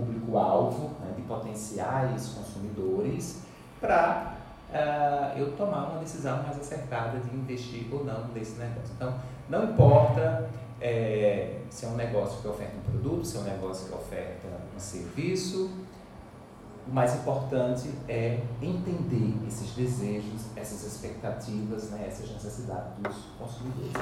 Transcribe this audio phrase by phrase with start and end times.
[0.00, 3.42] público-alvo, né, de potenciais consumidores,
[3.80, 4.34] para
[4.70, 8.92] uh, eu tomar uma decisão mais acertada de investir ou não nesse negócio.
[8.96, 9.14] Então,
[9.48, 10.48] não importa
[10.80, 14.48] é, se é um negócio que oferta um produto, se é um negócio que oferta
[14.74, 15.70] um serviço,
[16.88, 23.92] o mais importante é entender esses desejos, essas expectativas, né, essas necessidades dos consumidores.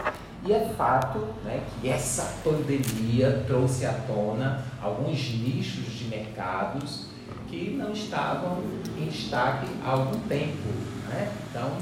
[0.44, 7.08] E é fato né, que essa pandemia trouxe à tona alguns nichos de mercados
[7.48, 8.62] que não estavam
[8.96, 10.68] em destaque há algum tempo.
[11.08, 11.32] Né?
[11.50, 11.76] Então,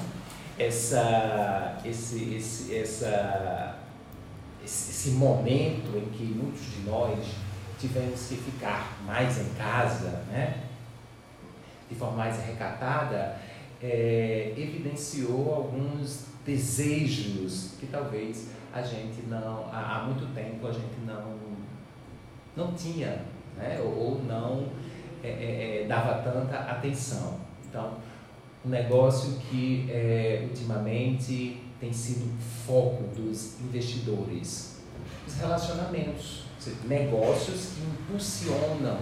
[0.59, 3.77] essa, esse, esse, essa,
[4.65, 7.19] esse, esse momento em que muitos de nós
[7.79, 10.66] tivemos que ficar mais em casa, né?
[11.89, 13.39] De forma mais recatada,
[13.83, 21.37] é, evidenciou alguns desejos que talvez a gente não, há, muito tempo a gente não,
[22.57, 23.23] não tinha,
[23.57, 23.81] né?
[23.81, 24.69] ou, não
[25.23, 27.41] é, é, é, dava tanta atenção.
[27.69, 27.95] Então,
[28.65, 32.31] um negócio que é, ultimamente tem sido
[32.67, 34.81] foco dos investidores,
[35.27, 36.45] os relacionamentos,
[36.85, 38.99] negócios que impulsionam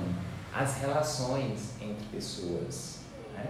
[0.52, 3.00] as relações entre pessoas.
[3.32, 3.46] Né?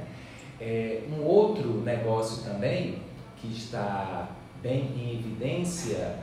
[0.61, 3.03] É, um outro negócio também
[3.36, 4.28] que está
[4.62, 6.17] bem em evidência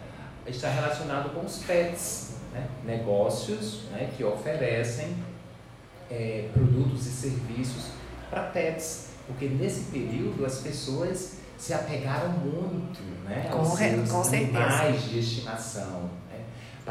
[0.48, 2.68] está relacionado com os pets, né?
[2.84, 5.16] negócios né, que oferecem
[6.10, 7.92] é, produtos e serviços
[8.30, 14.22] para pets, porque nesse período as pessoas se apegaram muito né, aos com, seus com
[14.22, 15.10] animais certeza.
[15.10, 16.10] de estimação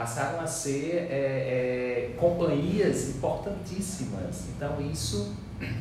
[0.00, 4.46] passaram a ser é, é, companhias importantíssimas.
[4.48, 5.34] Então isso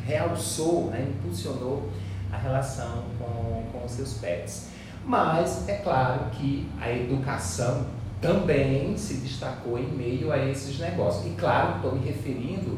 [0.06, 1.89] realçou, né, impulsionou
[2.30, 4.72] a relação com, com os seus pets.
[5.06, 7.86] Mas é claro que a educação
[8.20, 11.25] também se destacou em meio a esses negócios.
[11.25, 12.78] E claro, estou me referindo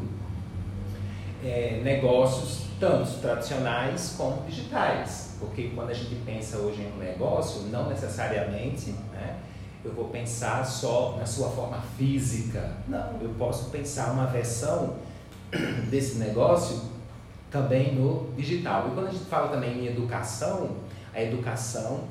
[1.44, 5.38] é, negócios tanto tradicionais como digitais.
[5.40, 9.38] Porque quando a gente pensa hoje em um negócio, não necessariamente né,
[9.84, 12.76] eu vou pensar só na sua forma física.
[12.88, 14.96] Não, eu posso pensar uma versão
[15.90, 16.82] desse negócio
[17.50, 18.88] também no digital.
[18.88, 20.76] E quando a gente fala também em educação,
[21.12, 22.04] a educação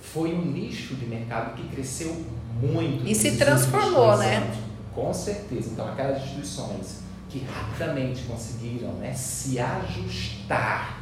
[0.00, 2.14] foi um nicho de mercado que cresceu
[2.60, 3.06] muito.
[3.06, 4.52] E se transformou, né?
[4.94, 5.70] Com certeza.
[5.70, 10.98] Então, aquelas instituições que rapidamente conseguiram né, se ajustar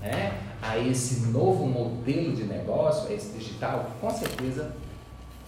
[0.00, 4.72] né, a esse novo modelo de negócio, a esse digital, com certeza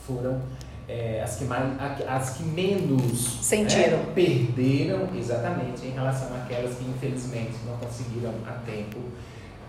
[0.07, 0.41] foram
[0.89, 1.65] é, as, que mais,
[2.07, 8.53] as que menos sentiram, né, perderam exatamente em relação àquelas que infelizmente não conseguiram a
[8.71, 8.99] tempo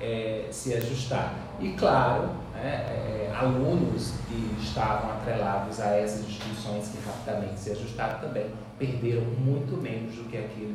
[0.02, 1.34] é, se ajustar.
[1.60, 8.20] E claro, né, é, alunos que estavam atrelados a essas instituições que rapidamente se ajustaram
[8.20, 8.48] também
[8.78, 10.75] perderam muito menos do que aqueles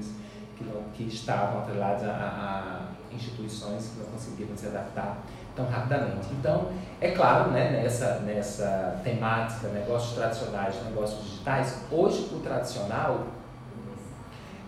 [1.04, 5.18] que, estavam atrelados a, a instituições que não conseguiram se adaptar
[5.56, 6.28] tão rapidamente.
[6.32, 13.26] Então, é claro, né, nessa, nessa temática, negócios tradicionais, negócios digitais, hoje o tradicional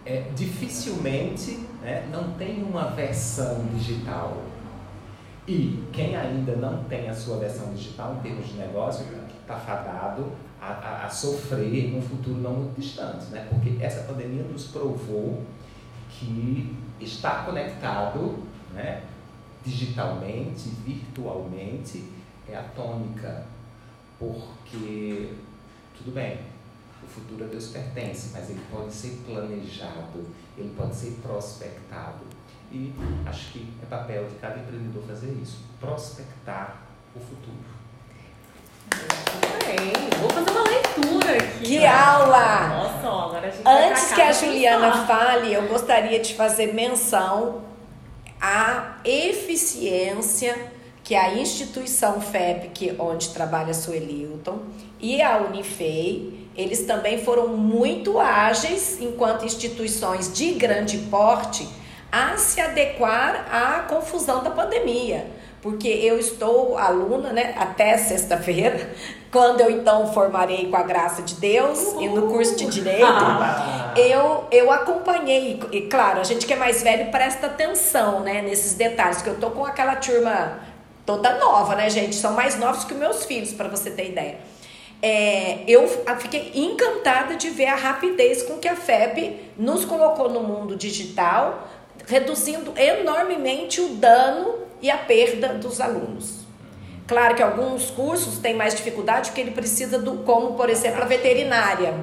[0.05, 4.37] é, dificilmente né, não tem uma versão digital.
[5.47, 9.05] E quem ainda não tem a sua versão digital em termos de negócio
[9.41, 13.49] está fadado a, a, a, sofrer em um futuro não muito distante, né?
[13.51, 15.43] porque essa pandemia nos provou
[16.23, 19.05] que estar conectado né,
[19.65, 22.11] digitalmente, virtualmente,
[22.49, 23.47] é a tônica,
[24.19, 25.33] porque,
[25.97, 26.39] tudo bem,
[27.03, 32.25] o futuro a Deus pertence, mas ele pode ser planejado, ele pode ser prospectado.
[32.71, 32.93] E
[33.27, 36.83] acho que é papel de cada empreendedor fazer isso, prospectar
[37.15, 37.82] o futuro.
[39.67, 41.65] Bem, vou fazer uma leitura aqui.
[41.65, 42.69] Que aula!
[42.69, 47.63] Nossa, agora a gente Antes que a Juliana fale, eu gostaria de fazer menção
[48.41, 50.73] a eficiência
[51.05, 54.61] que a instituição FEP, onde trabalha a Suelilton,
[55.01, 61.69] e a Unifei, eles também foram muito ágeis enquanto instituições de grande porte
[62.11, 65.27] a se adequar à confusão da pandemia.
[65.63, 68.91] Porque eu estou aluna, né, até sexta-feira,
[69.31, 73.07] quando eu então formarei com a graça de Deus e no curso de direito,
[73.97, 75.63] eu, eu acompanhei.
[75.71, 79.39] E claro, a gente que é mais velho presta atenção, né, nesses detalhes, que eu
[79.39, 80.59] tô com aquela turma
[81.07, 82.17] toda nova, né, gente?
[82.17, 84.39] São mais novos que meus filhos, para você ter ideia.
[85.01, 85.89] É, eu
[86.21, 91.69] fiquei encantada de ver a rapidez com que a FEB nos colocou no mundo digital,
[92.07, 96.43] reduzindo enormemente o dano e a perda dos alunos.
[97.07, 101.07] Claro que alguns cursos têm mais dificuldade porque ele precisa do, como por exemplo a
[101.07, 101.95] veterinária.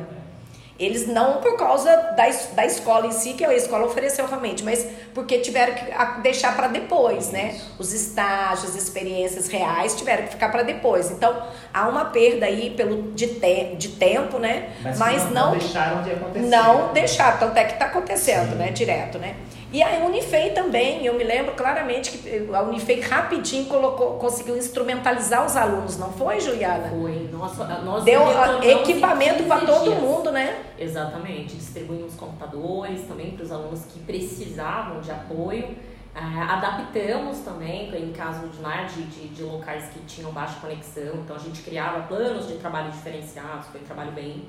[0.80, 4.88] Eles não por causa da, da escola em si, que a escola ofereceu realmente, mas
[5.14, 7.60] porque tiveram que deixar para depois, né?
[7.78, 11.12] Os estágios, experiências reais tiveram que ficar para depois.
[11.12, 11.36] Então,
[11.74, 14.70] há uma perda aí pelo, de, te, de tempo, né?
[14.98, 16.48] Mas, não, deixaram de acontecer.
[16.48, 18.56] não deixaram, tanto é que está acontecendo, Sim.
[18.56, 18.72] né?
[18.72, 19.36] Direto, né?
[19.72, 25.46] E a Unifei também, eu me lembro claramente que a Unifei rapidinho colocou, conseguiu instrumentalizar
[25.46, 26.90] os alunos, não foi, Juliana?
[26.90, 27.30] Foi.
[27.32, 30.60] Nossa, nós Deu ah, equipamento para 15 todo mundo, né?
[30.78, 31.56] Exatamente.
[31.56, 35.76] Distribuímos computadores também para os alunos que precisavam de apoio.
[36.16, 41.14] Ah, adaptamos também, em caso de, né, de, de, de locais que tinham baixa conexão.
[41.24, 44.46] Então a gente criava planos de trabalho diferenciados, foi um trabalho bem,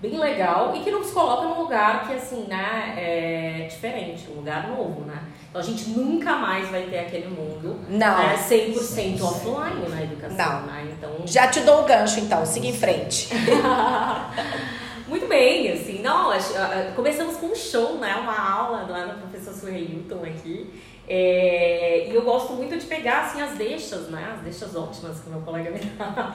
[0.00, 4.68] bem legal e que nos coloca num lugar que assim, né, é diferente, um lugar
[4.68, 5.22] novo, né?
[5.48, 8.18] Então a gente nunca mais vai ter aquele mundo Não.
[8.18, 10.66] né, 100% offline na educação, Não.
[10.66, 10.88] né?
[10.92, 13.28] Então Já te dou o gancho, então, siga em frente.
[15.14, 16.30] Muito bem, assim, não,
[16.96, 20.68] começamos com um show, né, uma aula lá do professor Suheilton aqui,
[21.08, 25.28] é, e eu gosto muito de pegar, assim, as deixas, né, as deixas ótimas que
[25.28, 26.34] o meu colega me dá,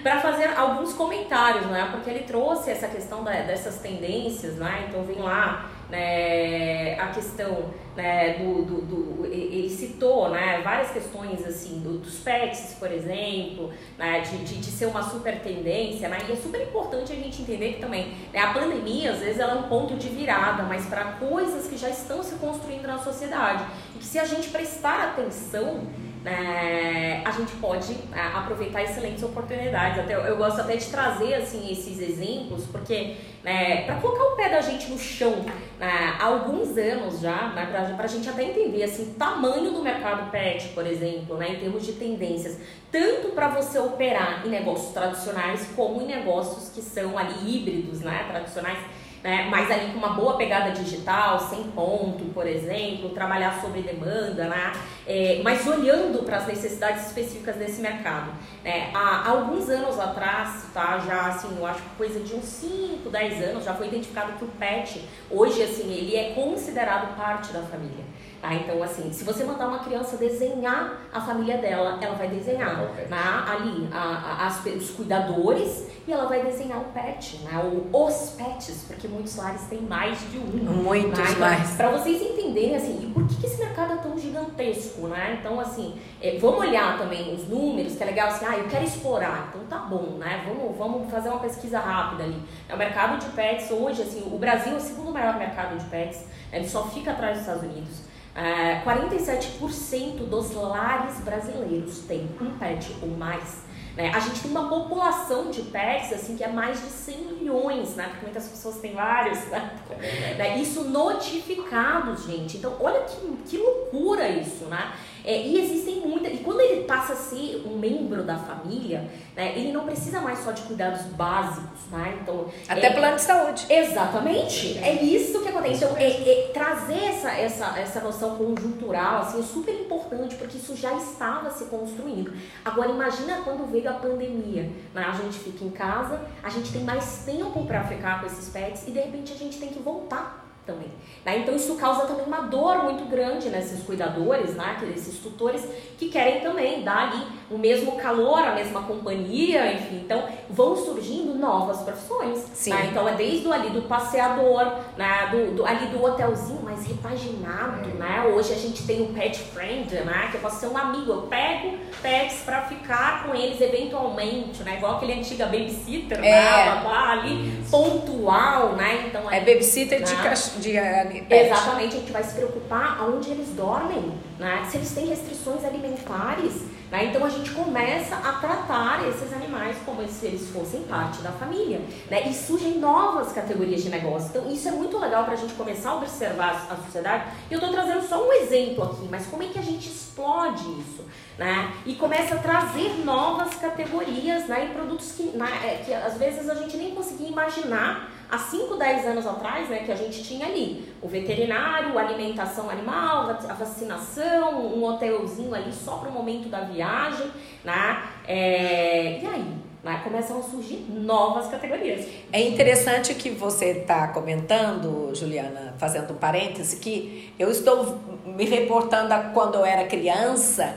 [0.00, 5.02] para fazer alguns comentários, né, porque ele trouxe essa questão da- dessas tendências, né, então
[5.02, 11.80] vem lá, né, a questão, né, do, do, do- ele citou, né, várias questões, assim,
[11.80, 16.32] do- dos pets, por exemplo, né, de, de, de ser uma super tendência, né, e
[16.32, 19.56] é super importante a gente entender que também, né, a pandemia, às vezes, ela é
[19.56, 23.64] um ponto de virada, mas para coisas que já estão se construindo na sociedade,
[23.94, 25.82] e que se a gente prestar atenção,
[26.24, 29.98] né, a gente pode ah, aproveitar excelentes oportunidades.
[29.98, 34.36] Até, eu, eu gosto até de trazer assim esses exemplos, porque né, para colocar o
[34.36, 35.44] pé da gente no chão
[35.78, 39.82] né, há alguns anos já, né, para a gente até entender assim, o tamanho do
[39.82, 42.58] mercado pet, por exemplo, né, em termos de tendências,
[42.90, 48.24] tanto para você operar em negócios tradicionais como em negócios que são ali híbridos, né,
[48.30, 48.78] tradicionais
[49.24, 54.44] né, mas ali com uma boa pegada digital, sem ponto, por exemplo, trabalhar sobre demanda,
[54.44, 54.72] né,
[55.06, 58.30] é, mas olhando para as necessidades específicas desse mercado.
[58.62, 58.90] Né.
[58.92, 63.08] Há, há alguns anos atrás, tá, já assim, eu acho que coisa de uns 5,
[63.08, 67.62] 10 anos, já foi identificado que o pet, hoje, assim, ele é considerado parte da
[67.62, 68.04] família.
[68.44, 68.52] Tá?
[68.52, 73.16] Então, assim, se você mandar uma criança desenhar a família dela, ela vai desenhar né,
[73.48, 78.34] ali a, a- as os cuidadores e ela vai desenhar o pet, né, ou os
[78.36, 80.42] pets, porque muitos lares têm mais de um.
[80.44, 81.24] Muitos né?
[81.30, 81.70] Então, mais.
[81.70, 85.38] Para vocês entenderem, assim, e por que, que esse mercado é tão gigantesco, né?
[85.40, 88.84] Então, assim, é, vamos olhar também os números, que é legal, assim, ah, eu quero
[88.84, 90.44] explorar, então tá bom, né?
[90.46, 92.42] Vamos, vamos fazer uma pesquisa rápida ali.
[92.68, 95.84] É, o mercado de pets hoje, assim, o Brasil é o segundo maior mercado de
[95.86, 96.18] pets,
[96.52, 96.58] né?
[96.58, 98.12] ele só fica atrás dos Estados Unidos.
[98.34, 103.62] É, 47% dos lares brasileiros têm um pet ou mais.
[103.96, 104.10] Né?
[104.12, 108.08] A gente tem uma população de pets assim que é mais de 100 milhões, né?
[108.08, 109.78] Porque muitas pessoas têm vários, né?
[109.90, 110.34] É.
[110.34, 110.58] Né?
[110.58, 112.56] Isso notificados, gente.
[112.56, 114.92] Então, olha que, que loucura isso, né?
[115.24, 116.34] É, e existem muitas.
[116.34, 120.38] E quando ele passa a ser um membro da família, né, ele não precisa mais
[120.40, 122.18] só de cuidados básicos, né?
[122.20, 123.66] Então, Até é, plano de saúde.
[123.70, 125.84] Exatamente, é isso que acontece.
[125.84, 130.76] Então, é- é trazer essa, essa, essa noção conjuntural assim, é super importante, porque isso
[130.76, 132.32] já estava se construindo.
[132.64, 134.70] Agora, imagina quando veio a pandemia.
[134.92, 135.02] Né?
[135.06, 138.86] A gente fica em casa, a gente tem mais tempo para ficar com esses pets
[138.86, 140.88] e de repente a gente tem que voltar também.
[141.24, 141.38] né?
[141.38, 144.76] Então, isso causa também uma dor muito grande nesses cuidadores, né?
[144.94, 145.62] esses tutores
[145.98, 149.96] que querem também dar ali o mesmo calor, a mesma companhia, enfim.
[150.04, 152.44] Então, vão surgindo novas profissões.
[152.54, 152.70] Sim.
[152.70, 152.88] né?
[152.90, 155.28] Então é desde ali do passeador, né?
[155.30, 158.32] do, do- ali do hotelzinho mais repaginado, né?
[158.34, 160.28] Hoje a gente tem o pet friend, né?
[160.30, 164.76] Que eu posso ser um amigo, eu pego pets pra ficar com eles eventualmente, né?
[164.78, 166.22] Igual aquele antiga babysitter, É.
[166.22, 166.82] né?
[167.14, 169.04] Ali, pontual, né?
[169.06, 170.22] Então É ali- babysitter de, Né?
[170.60, 171.26] De eh.
[171.30, 174.66] Exatamente, a gente vai se preocupar aonde eles dormem, né?
[174.70, 177.06] Se eles têm restrições alimentares, né?
[177.06, 181.80] Então a gente começa a tratar esses animais como se eles fossem parte da família,
[182.10, 182.28] né?
[182.28, 184.28] E surgem novas categorias de negócio.
[184.28, 187.24] Então isso é muito legal para a gente começar a observar a sociedade.
[187.50, 190.62] E eu estou trazendo só um exemplo aqui, mas como é que a gente explode
[190.80, 191.04] isso,
[191.38, 191.72] né?
[191.84, 194.66] E começa a trazer novas categorias, né?
[194.66, 198.76] E produtos que, né, é, que às vezes a gente nem conseguia imaginar há 5,
[198.76, 204.66] 10 anos atrás, né, que a gente tinha ali o veterinário, alimentação animal, a vacinação,
[204.74, 207.30] um hotelzinho ali só para o momento da viagem,
[207.64, 208.02] né?
[208.26, 212.06] É, e aí, né, começam a surgir novas categorias.
[212.32, 219.12] É interessante que você está comentando, Juliana, fazendo um parêntese, que eu estou me reportando
[219.14, 220.74] a quando eu era criança.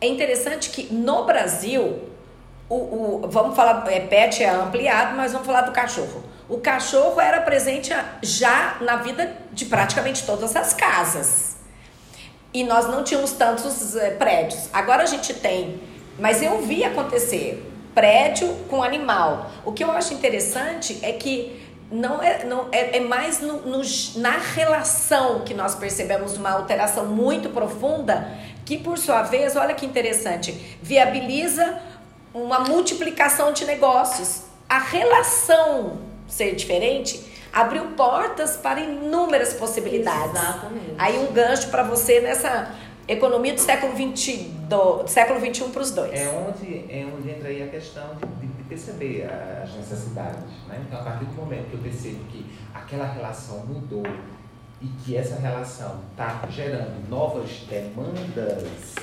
[0.00, 1.98] É interessante que no Brasil,
[2.68, 6.22] o, o- vamos falar, é, pet é ampliado, mas vamos falar do cachorro.
[6.48, 7.90] O cachorro era presente
[8.22, 11.56] já na vida de praticamente todas as casas.
[12.52, 14.68] E nós não tínhamos tantos é, prédios.
[14.72, 15.80] Agora a gente tem,
[16.18, 19.50] mas eu vi acontecer prédio com animal.
[19.64, 23.82] O que eu acho interessante é que não é, não, é, é mais no, no,
[24.16, 28.28] na relação que nós percebemos uma alteração muito profunda,
[28.64, 31.78] que por sua vez, olha que interessante, viabiliza
[32.32, 34.42] uma multiplicação de negócios.
[34.68, 40.32] A relação ser diferente abriu portas para inúmeras possibilidades.
[40.32, 40.94] Exatamente.
[40.98, 42.74] Aí um gancho para você nessa
[43.06, 46.12] economia do século XX, do, século XXI para os dois.
[46.12, 49.28] É onde, é onde entra aí a questão de, de, de perceber
[49.62, 50.42] as necessidades.
[50.66, 50.82] Né?
[50.84, 54.02] Então, a partir do momento que eu percebo que aquela relação mudou
[54.82, 58.94] e que essa relação está gerando novas demandas,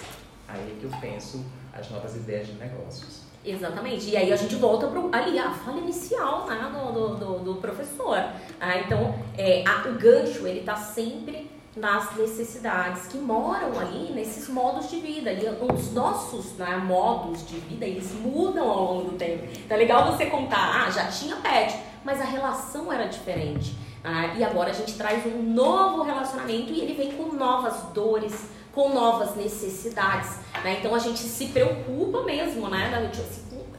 [0.48, 3.21] aí é que eu penso as novas ideias de negócios.
[3.44, 4.10] Exatamente.
[4.10, 8.18] E aí a gente volta pro, ali a fala inicial né, do, do, do professor.
[8.60, 14.48] Ah, então, é, a, o gancho, ele está sempre nas necessidades que moram ali nesses
[14.50, 15.32] modos de vida.
[15.32, 15.44] E
[15.74, 19.48] os nossos né, modos de vida, eles mudam ao longo do tempo.
[19.70, 23.76] É legal você contar, ah, já tinha pet, mas a relação era diferente.
[24.04, 28.50] Ah, e agora a gente traz um novo relacionamento e ele vem com novas dores,
[28.74, 30.38] com novas necessidades.
[30.64, 30.78] Né?
[30.80, 33.12] Então a gente se preocupa mesmo, né?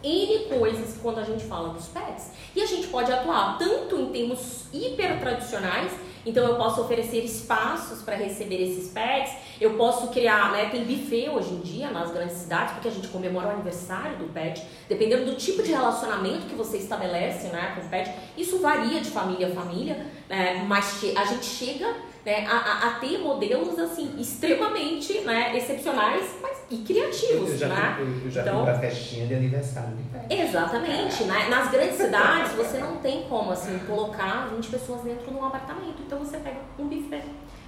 [0.03, 2.33] N coisas quando a gente fala dos pets.
[2.57, 5.93] E a gente pode atuar tanto em termos hiper tradicionais
[6.25, 11.29] então eu posso oferecer espaços para receber esses pets, eu posso criar, né, tem buffet
[11.29, 15.25] hoje em dia nas grandes cidades, porque a gente comemora o aniversário do pet, dependendo
[15.25, 19.49] do tipo de relacionamento que você estabelece, né, com o pet, isso varia de família
[19.49, 21.93] a família, né, mas a gente chega
[22.25, 27.51] né, a, a, ter modelos assim extremamente né, excepcionais mas, e criativos.
[27.51, 27.97] Eu já, né?
[27.99, 29.97] eu, eu já então, pra festinha de aniversário.
[30.31, 31.25] Exatamente.
[31.25, 31.49] Né?
[31.49, 36.03] Nas grandes cidades você não tem como assim colocar 20 pessoas dentro de um apartamento.
[36.07, 37.25] Então você pega um buffet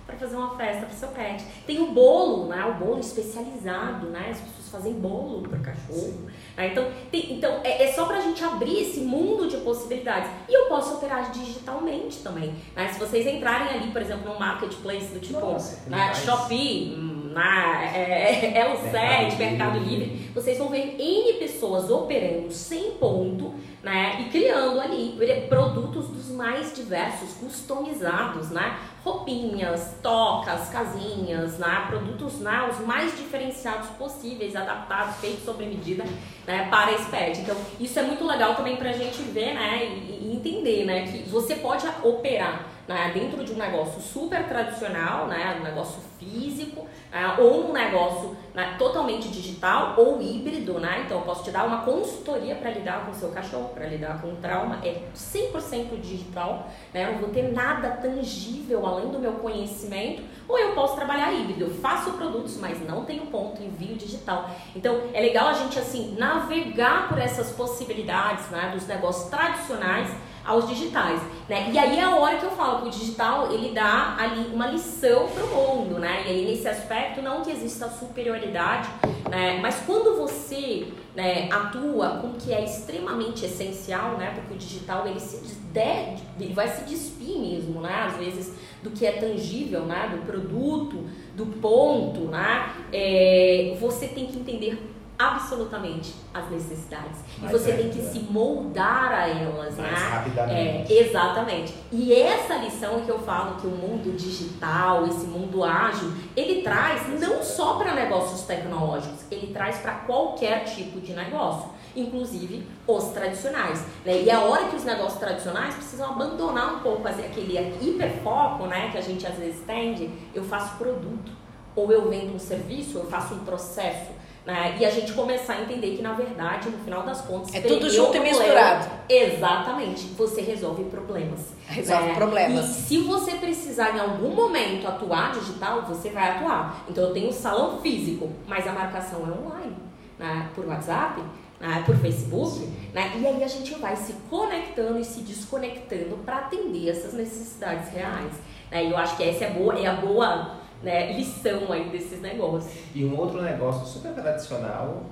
[0.07, 1.45] para fazer uma festa para seu pet.
[1.67, 2.65] Tem o bolo, né?
[2.67, 4.29] O bolo especializado, né?
[4.31, 6.27] As pessoas fazem bolo para cachorro.
[6.57, 6.69] Né?
[6.69, 10.31] Então, tem, então é, é só para a gente abrir esse mundo de possibilidades.
[10.49, 12.55] E eu posso operar digitalmente também.
[12.75, 12.89] Né?
[12.93, 16.13] Se vocês entrarem ali, por exemplo, no marketplace do tipo Nossa, né?
[16.15, 20.31] Shopee, na é, é, L7, Mercado, Mercado Livre.
[20.35, 23.53] Vocês vão ver N pessoas operando sem ponto
[23.85, 24.17] né?
[24.23, 25.15] E criando ali
[25.47, 28.79] produtos dos mais diversos, customizados, né?
[29.05, 31.85] Roupinhas, tocas, casinhas, né?
[31.87, 32.67] Produtos né?
[32.71, 36.03] os mais diferenciados possíveis, adaptados, feitos sob medida
[36.47, 36.67] né?
[36.71, 37.41] para esse pet.
[37.41, 39.85] Então, isso é muito legal também para a gente ver né?
[39.85, 41.07] E, e entender né?
[41.07, 46.87] que você pode operar né, dentro de um negócio super tradicional, né, um negócio físico,
[47.13, 51.03] né, ou um negócio né, totalmente digital ou híbrido, né?
[51.05, 54.21] Então eu posso te dar uma consultoria para lidar com o seu cachorro, para lidar
[54.21, 57.09] com o trauma, é 100% digital, né?
[57.09, 61.65] Eu não vou ter nada tangível além do meu conhecimento, ou eu posso trabalhar híbrido,
[61.65, 64.51] eu faço produtos, mas não tenho ponto, envio digital.
[64.75, 70.11] Então é legal a gente assim navegar por essas possibilidades, né, dos negócios tradicionais
[70.45, 71.71] aos digitais, né?
[71.73, 74.67] E aí é a hora que eu falo que o digital ele dá ali uma
[74.67, 76.25] lição para o mundo, né?
[76.27, 78.89] E aí nesse aspecto não que exista superioridade,
[79.31, 79.59] né?
[79.61, 84.33] Mas quando você né, atua com o que é extremamente essencial, né?
[84.35, 88.05] Porque o digital ele se de, ele vai se despir mesmo, né?
[88.07, 90.09] Às vezes do que é tangível, né?
[90.13, 92.73] Do produto, do ponto, né?
[92.93, 94.79] É, você tem que entender
[95.19, 97.21] absolutamente as necessidades.
[97.39, 100.09] Mais e você tem que se moldar a elas, Mais né?
[100.09, 100.93] rapidamente.
[100.93, 101.75] É, exatamente.
[101.93, 107.09] E essa lição que eu falo que o mundo digital, esse mundo ágil, ele traz
[107.21, 113.85] não só para negócios tecnológicos, ele traz para qualquer tipo de negócio, inclusive os tradicionais.
[114.05, 114.23] Né?
[114.23, 118.91] E é a hora que os negócios tradicionais precisam abandonar um pouco aquele hiperfoco, né,
[118.91, 121.33] que a gente às vezes tende, eu faço produto
[121.77, 124.13] ou eu vendo um serviço, eu faço um processo
[124.47, 124.77] né?
[124.79, 127.89] E a gente começar a entender que, na verdade, no final das contas, é tudo
[127.89, 128.91] junto e misturado.
[129.09, 130.09] Exatamente.
[130.19, 131.41] Você resolve problemas.
[131.67, 132.15] Resolve né?
[132.15, 132.65] problemas.
[132.65, 136.85] E se você precisar em algum momento atuar digital, você vai atuar.
[136.89, 139.77] Então, eu tenho um salão físico, mas a marcação é online,
[140.19, 140.49] né?
[140.55, 141.23] por WhatsApp.
[141.61, 141.83] Né?
[141.87, 143.13] por Facebook, né?
[143.17, 148.33] e aí a gente vai se conectando e se desconectando para atender essas necessidades reais.
[148.71, 148.85] Né?
[148.85, 152.73] E eu acho que essa é, boa, é a boa né, lição aí desses negócios.
[152.95, 155.05] E um outro negócio super tradicional,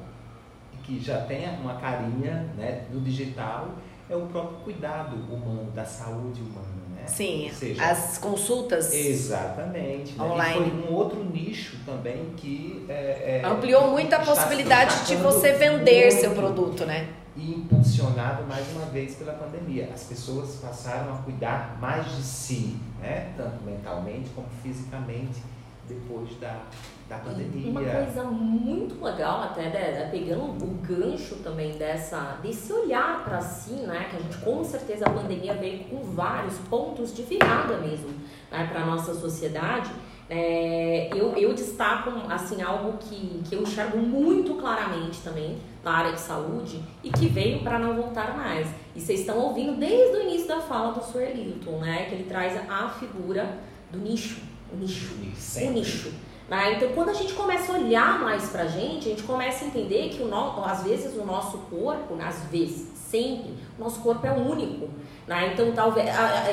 [0.85, 3.71] que já tem uma carinha né, no digital,
[4.09, 6.83] é o próprio cuidado humano, da saúde humana.
[6.95, 7.07] Né?
[7.07, 8.93] Sim, seja, as consultas.
[8.93, 10.17] Exatamente.
[10.17, 10.25] Né?
[10.25, 10.71] Online.
[10.71, 12.85] Foi um outro nicho também que.
[12.89, 17.09] É, é, Ampliou muito a possibilidade de você vender seu produto, né?
[17.37, 19.91] e impulsionado mais uma vez pela pandemia.
[19.93, 23.33] As pessoas passaram a cuidar mais de si, né?
[23.37, 25.43] tanto mentalmente como fisicamente,
[25.93, 26.63] depois da,
[27.09, 27.71] da pandemia.
[27.71, 33.73] Uma coisa muito legal, até né, pegando o gancho também dessa, desse olhar para si,
[33.73, 34.09] né?
[34.11, 38.11] que a gente com certeza a pandemia veio com vários pontos de virada mesmo
[38.51, 38.69] né?
[38.71, 39.91] para a nossa sociedade.
[40.31, 46.13] É, eu, eu destaco assim algo que, que eu enxergo muito claramente também na área
[46.13, 48.67] de saúde e que veio para não voltar mais.
[48.95, 51.37] E vocês estão ouvindo desde o início da fala do Sr.
[51.37, 52.07] Hilton, né?
[52.07, 53.59] Que ele traz a figura
[53.91, 54.41] do nicho,
[54.73, 56.13] o nicho, o nicho.
[56.49, 56.75] Né?
[56.75, 60.11] Então, quando a gente começa a olhar mais pra gente, a gente começa a entender
[60.11, 62.27] que o no, às vezes o nosso corpo, né?
[62.27, 64.89] às vezes, sempre, o nosso corpo é único.
[65.27, 65.53] Né?
[65.53, 66.07] Então, talvez,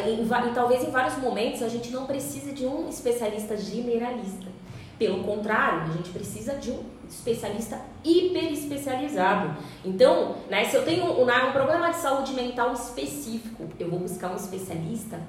[0.08, 4.48] em, talvez em vários momentos a gente não precise de um especialista generalista.
[4.98, 9.58] Pelo contrário, a gente precisa de um especialista hiper especializado.
[9.84, 14.32] Então, né, se eu tenho um, um problema de saúde mental específico, eu vou buscar
[14.32, 15.20] um especialista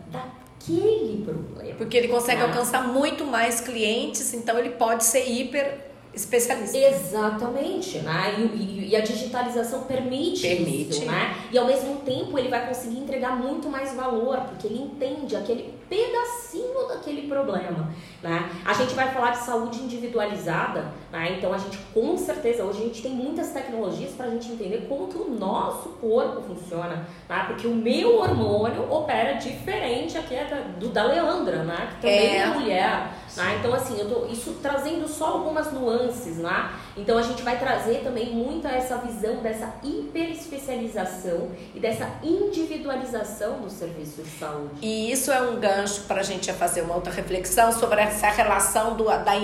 [0.60, 1.74] daquele problema.
[1.76, 2.46] Porque ele consegue né?
[2.46, 6.76] alcançar muito mais clientes, então ele pode ser hiper especialista.
[6.76, 8.34] Exatamente, né?
[8.38, 11.36] E, e, e, a digitalização permite, permite isso, né?
[11.52, 15.72] E ao mesmo tempo ele vai conseguir entregar muito mais valor, porque ele entende aquele
[15.90, 17.90] pedacinho daquele problema,
[18.23, 18.49] né?
[18.64, 21.35] A gente vai falar de saúde individualizada, né?
[21.37, 24.87] Então a gente com certeza hoje a gente tem muitas tecnologias para a gente entender
[24.88, 27.44] como que o nosso corpo funciona, né?
[27.49, 31.88] Porque o meu hormônio opera diferente aqui é da, do da Leandra, né?
[31.90, 33.11] Que também é, é mulher.
[33.37, 33.56] Né?
[33.58, 36.70] Então assim, eu tô isso trazendo só algumas nuances, né?
[36.96, 43.60] Então a gente vai trazer também muito essa visão dessa hiper especialização e dessa individualização
[43.60, 44.75] do serviço de saúde.
[44.82, 48.94] E isso é um gancho para a gente fazer uma outra reflexão sobre essa relação
[48.94, 49.34] do, da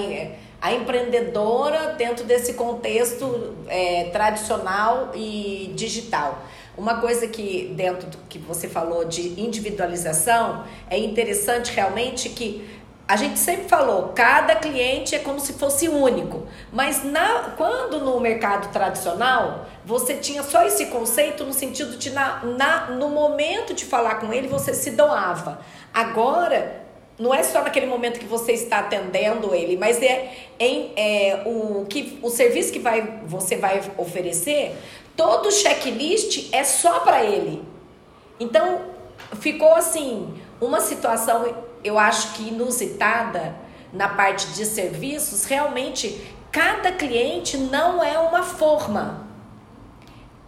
[0.60, 6.42] a empreendedora dentro desse contexto é, tradicional e digital.
[6.76, 12.68] Uma coisa que dentro do que você falou de individualização é interessante realmente que
[13.08, 16.46] a gente sempre falou, cada cliente é como se fosse único.
[16.72, 22.44] Mas na, quando no mercado tradicional, você tinha só esse conceito no sentido de na,
[22.44, 25.60] na, no momento de falar com ele, você se doava.
[25.94, 26.84] Agora,
[27.16, 31.86] não é só naquele momento que você está atendendo ele, mas é, em, é o,
[31.88, 34.76] que, o serviço que vai, você vai oferecer,
[35.16, 37.62] todo checklist é só para ele.
[38.40, 38.82] Então,
[39.40, 41.54] ficou assim, uma situação,
[41.86, 43.54] eu acho que inusitada
[43.92, 49.26] na parte de serviços, realmente cada cliente não é uma forma.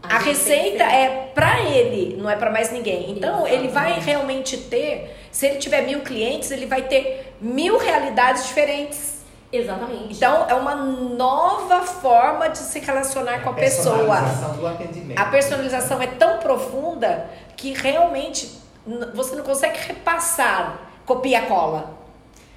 [0.02, 3.10] A, a receita é para ele, não é para mais ninguém.
[3.10, 3.54] Então, Exatamente.
[3.54, 9.18] ele vai realmente ter, se ele tiver mil clientes, ele vai ter mil realidades diferentes.
[9.52, 10.14] Exatamente.
[10.14, 14.20] Então, é uma nova forma de se relacionar a com a pessoa.
[14.56, 15.18] Do atendimento.
[15.18, 18.58] A personalização é tão profunda que realmente
[19.14, 21.96] você não consegue repassar copia-cola.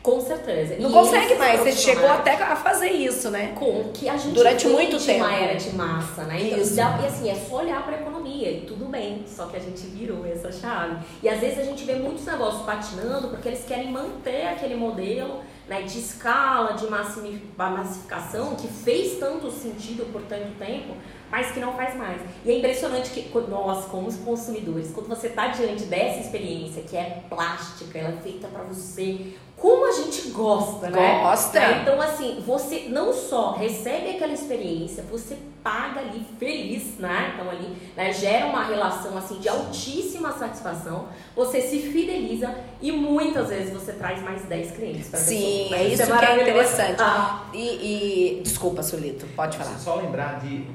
[0.04, 0.78] Com certeza.
[0.80, 1.60] Não e consegue mais.
[1.60, 3.54] Você chegou até a fazer isso, né?
[3.56, 5.24] Com que a gente durante muito tempo.
[5.24, 6.42] uma era de massa, né?
[6.42, 6.76] Então, isso.
[6.76, 9.24] e assim, é só olhar para a economia e tudo bem.
[9.28, 10.98] Só que a gente virou essa chave.
[11.22, 15.42] E às vezes a gente vê muitos negócios patinando porque eles querem manter aquele modelo
[15.70, 20.96] né, de escala, de massificação que fez tanto sentido por tanto tempo,
[21.32, 22.22] mas que não faz mais.
[22.46, 27.24] E é impressionante que nós, como consumidores, quando você está diante dessa experiência que é
[27.30, 31.20] plástica, ela é feita para você como a gente gosta, né?
[31.22, 31.60] Gosta.
[31.60, 31.82] Né?
[31.84, 37.34] Então, assim, você não só recebe aquela experiência, você paga ali feliz, né?
[37.36, 41.10] Então, ali né, gera uma relação, assim, de altíssima satisfação.
[41.36, 45.80] Você se fideliza e muitas vezes você traz mais 10 clientes para Sim, pessoa.
[45.80, 46.98] é isso, isso é que é interessante.
[47.00, 47.44] Ah.
[47.54, 49.78] E, e, desculpa, Solito, pode falar.
[49.78, 50.66] Só lembrar de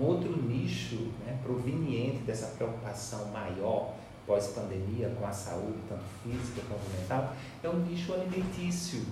[0.00, 3.94] um, outro nicho né, proveniente dessa preocupação maior
[4.26, 9.04] pós-pandemia com a saúde, tanto física quanto mental, é um nicho alimentício.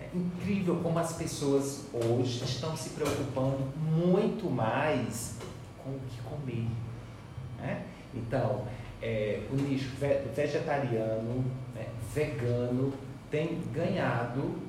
[0.00, 5.36] É incrível como as pessoas hoje estão se preocupando muito mais
[5.82, 6.68] com o que comer.
[7.58, 7.84] Né?
[8.14, 8.64] Então,
[9.02, 9.90] é, o nicho
[10.34, 12.92] vegetariano, né, vegano,
[13.30, 14.67] tem ganhado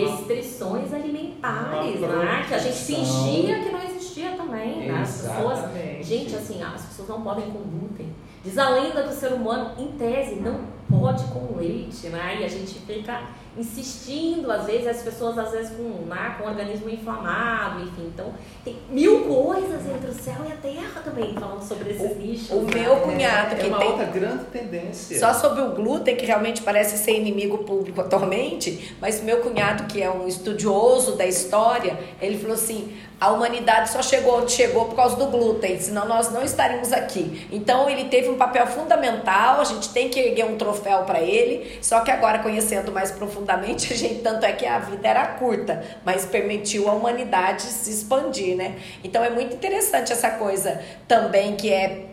[0.00, 2.44] restrições alimentares, né?
[2.48, 5.00] Que a gente fingia que não existia também, né?
[5.00, 5.58] As pessoas,
[6.02, 8.08] gente, assim, as pessoas não podem com glúten.
[8.44, 12.38] Diz a lenda do ser humano, em tese, não pode com leite, né?
[12.40, 13.22] E a gente fica
[13.56, 18.10] insistindo, às vezes, as pessoas, às vezes, com, né, com o organismo inflamado, enfim.
[18.14, 18.32] Então,
[18.64, 22.50] tem mil coisas entre o céu e a terra também, falando sobre esses o, nichos.
[22.50, 22.80] O né?
[22.80, 23.88] meu cunhado, é, que é uma tem...
[23.88, 25.18] outra grande tendência.
[25.18, 29.84] Só sobre o glúten, que realmente parece ser inimigo público atualmente, mas o meu cunhado,
[29.84, 34.96] que é um estudioso da história, ele falou assim, a humanidade só chegou, chegou por
[34.96, 37.46] causa do glúten, senão nós não estaríamos aqui.
[37.52, 41.78] Então ele teve um papel fundamental, a gente tem que erguer um troféu para ele,
[41.80, 45.84] só que agora conhecendo mais profundamente, a gente tanto é que a vida era curta,
[46.04, 48.74] mas permitiu a humanidade se expandir, né?
[49.04, 52.11] Então é muito interessante essa coisa também que é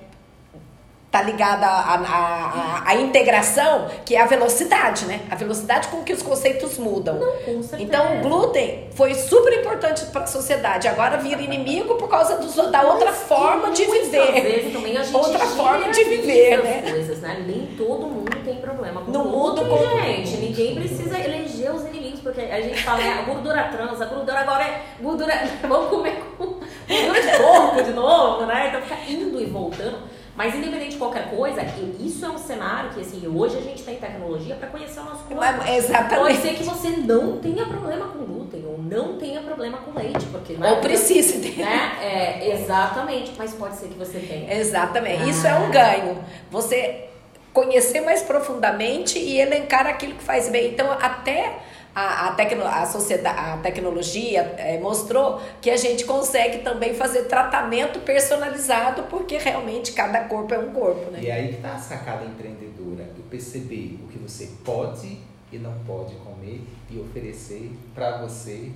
[1.12, 5.22] tá ligada à, à, à, integração, que é a velocidade, né?
[5.32, 7.15] A velocidade com que os conceitos mudam.
[7.15, 7.82] Não, com certeza.
[7.82, 10.88] Então, o glúten foi super importante para a sociedade.
[10.88, 14.41] Agora vira inimigo por causa do, da outra forma de viver.
[14.41, 16.84] Vezes também a gente outra forma de viver, né?
[16.91, 17.43] Coisas, né?
[17.45, 20.38] Nem todo mundo tem problema com no mundo, com gente.
[20.38, 24.39] Ninguém precisa eleger os inimigos, porque a gente fala, é a gordura trans, a gordura
[24.39, 25.34] agora é gordura.
[25.67, 26.45] Vamos comer com
[26.88, 28.67] gordura de porco de novo, né?
[28.67, 30.18] Então fica indo e voltando.
[30.39, 31.62] Mas independente de qualquer coisa,
[31.99, 35.25] isso é um cenário que assim, hoje a gente tem tecnologia para conhecer o nosso
[35.25, 35.69] corpo.
[35.69, 36.15] Exatamente.
[36.15, 40.25] Pode ser que você não tenha problema com glúten ou não tenha problema com leite,
[40.32, 41.62] porque não é ou precise ter.
[41.62, 41.91] Né?
[42.02, 44.54] É, exatamente, mas pode ser que você tenha.
[44.58, 45.23] Exatamente.
[45.23, 45.28] Ah.
[45.28, 46.23] Isso é um ganho.
[46.49, 47.10] Você
[47.52, 50.69] conhecer mais profundamente e elencar aquilo que faz bem.
[50.69, 51.58] Então, até
[51.93, 57.23] a, a, tecno, a, sociedade, a tecnologia é, mostrou que a gente consegue também fazer
[57.23, 61.12] tratamento personalizado, porque realmente cada corpo é um corpo.
[61.12, 61.19] Né?
[61.23, 65.19] E aí que está a sacada empreendedora, eu perceber o que você pode
[65.52, 68.71] e não pode comer e oferecer para você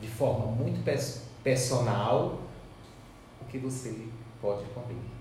[0.00, 0.84] de forma muito
[1.42, 2.38] personal
[3.40, 3.92] o que você
[4.40, 5.15] pode comer.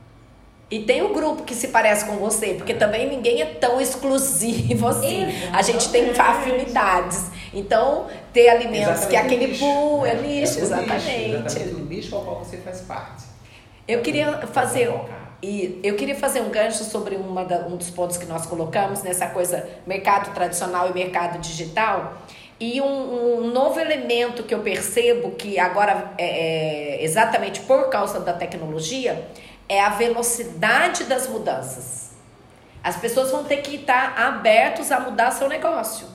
[0.69, 3.79] E tem o um grupo que se parece com você, porque também ninguém é tão
[3.79, 5.27] exclusivo assim.
[5.53, 7.25] A gente tem afinidades.
[7.53, 11.05] Então, ter alimentos exatamente que é aquele pool, é lixo, é exatamente.
[11.05, 13.23] Lixo, exatamente o ao qual você faz parte.
[13.87, 14.89] Eu queria fazer
[15.41, 19.03] e eu queria fazer um gancho sobre uma da, um dos pontos que nós colocamos
[19.03, 22.17] nessa coisa mercado tradicional e mercado digital.
[22.59, 28.19] E um, um novo elemento que eu percebo que agora é, é exatamente por causa
[28.19, 29.23] da tecnologia
[29.67, 32.11] é a velocidade das mudanças.
[32.83, 36.07] As pessoas vão ter que estar abertos a mudar seu negócio.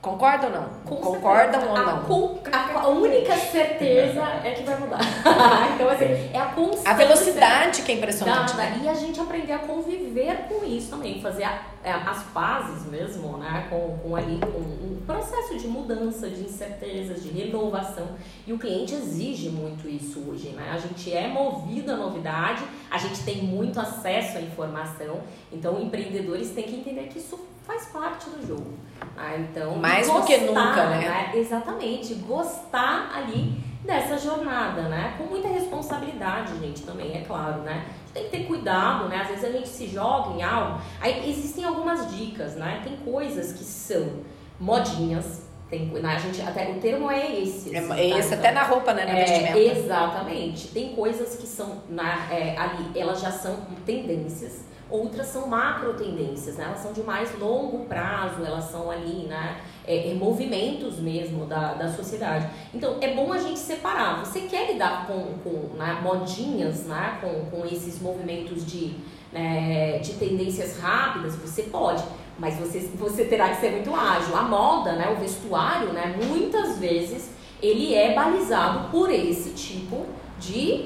[0.00, 0.68] Concordam ou não?
[0.86, 1.78] Com Concordam certeza.
[1.78, 2.40] ou não?
[2.50, 4.98] A, a, única certeza é que vai mudar.
[5.74, 6.90] então, assim, é a constância.
[6.90, 8.56] A velocidade que é impressionante.
[8.56, 8.80] Da, né?
[8.82, 9.99] E a gente aprender a conviver
[10.48, 13.66] com isso também, fazer a, é, as pazes mesmo, né?
[13.70, 18.08] Com, com ali, com um processo de mudança, de incertezas, de renovação.
[18.46, 20.70] E o cliente exige muito isso hoje, né?
[20.72, 25.20] A gente é movido à novidade, a gente tem muito acesso à informação.
[25.52, 28.74] Então, empreendedores têm que entender que isso faz parte do jogo.
[29.16, 30.98] Ah, então, mais gostar, do que nunca, né?
[30.98, 31.32] né?
[31.34, 35.14] Exatamente, gostar ali dessa jornada, né?
[35.18, 37.86] Com muita responsabilidade, gente, também, é claro, né?
[38.14, 39.16] Tem que ter cuidado, né?
[39.16, 40.80] Às vezes a gente se joga em algo.
[41.00, 42.82] Aí existem algumas dicas, né?
[42.84, 44.20] Tem coisas que são
[44.60, 46.14] modinhas, tem, né?
[46.14, 47.76] a gente, até, o termo é esse.
[47.76, 48.36] Assim, é, esse tá?
[48.36, 49.04] até na roupa, né?
[49.04, 49.58] No é, vestimento.
[49.58, 50.68] Exatamente.
[50.68, 56.56] Tem coisas que são na, é, ali, elas já são tendências Outras são macro tendências,
[56.56, 56.64] né?
[56.64, 59.60] elas são de mais longo prazo, elas são ali, né?
[59.86, 62.48] É, é, movimentos mesmo da, da sociedade.
[62.74, 64.24] Então, é bom a gente separar.
[64.24, 67.18] Você quer lidar com, com né, modinhas, né?
[67.20, 68.96] com, com esses movimentos de,
[69.32, 71.36] né, de tendências rápidas?
[71.36, 72.04] Você pode,
[72.38, 74.36] mas você, você terá que ser muito ágil.
[74.36, 77.30] A moda, né, o vestuário, né, muitas vezes,
[77.62, 80.19] ele é balizado por esse tipo de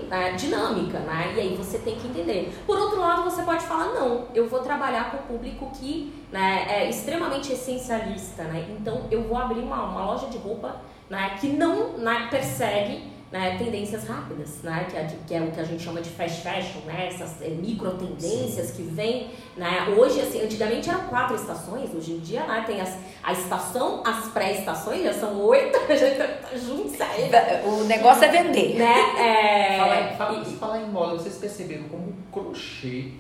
[0.09, 1.33] né, dinâmica, né?
[1.37, 2.53] E aí você tem que entender.
[2.67, 6.67] Por outro lado, você pode falar, não, eu vou trabalhar com o público que né,
[6.69, 8.67] é extremamente essencialista, né?
[8.71, 10.77] Então eu vou abrir uma, uma loja de roupa
[11.09, 15.59] né, que não né, persegue né, tendências rápidas, né, que, é, que, é, o que
[15.59, 20.21] a gente chama de fast fashion, né, essas é, micro tendências que vem, né, hoje,
[20.21, 25.03] assim, antigamente eram quatro estações, hoje em dia, né, tem as, a estação, as pré-estações,
[25.03, 27.29] já são oito, a gente tá juntos aí.
[27.67, 28.77] O negócio é vender.
[28.77, 29.79] Né, é...
[29.79, 33.11] Fala, fala, fala em moda, vocês perceberam como o crochê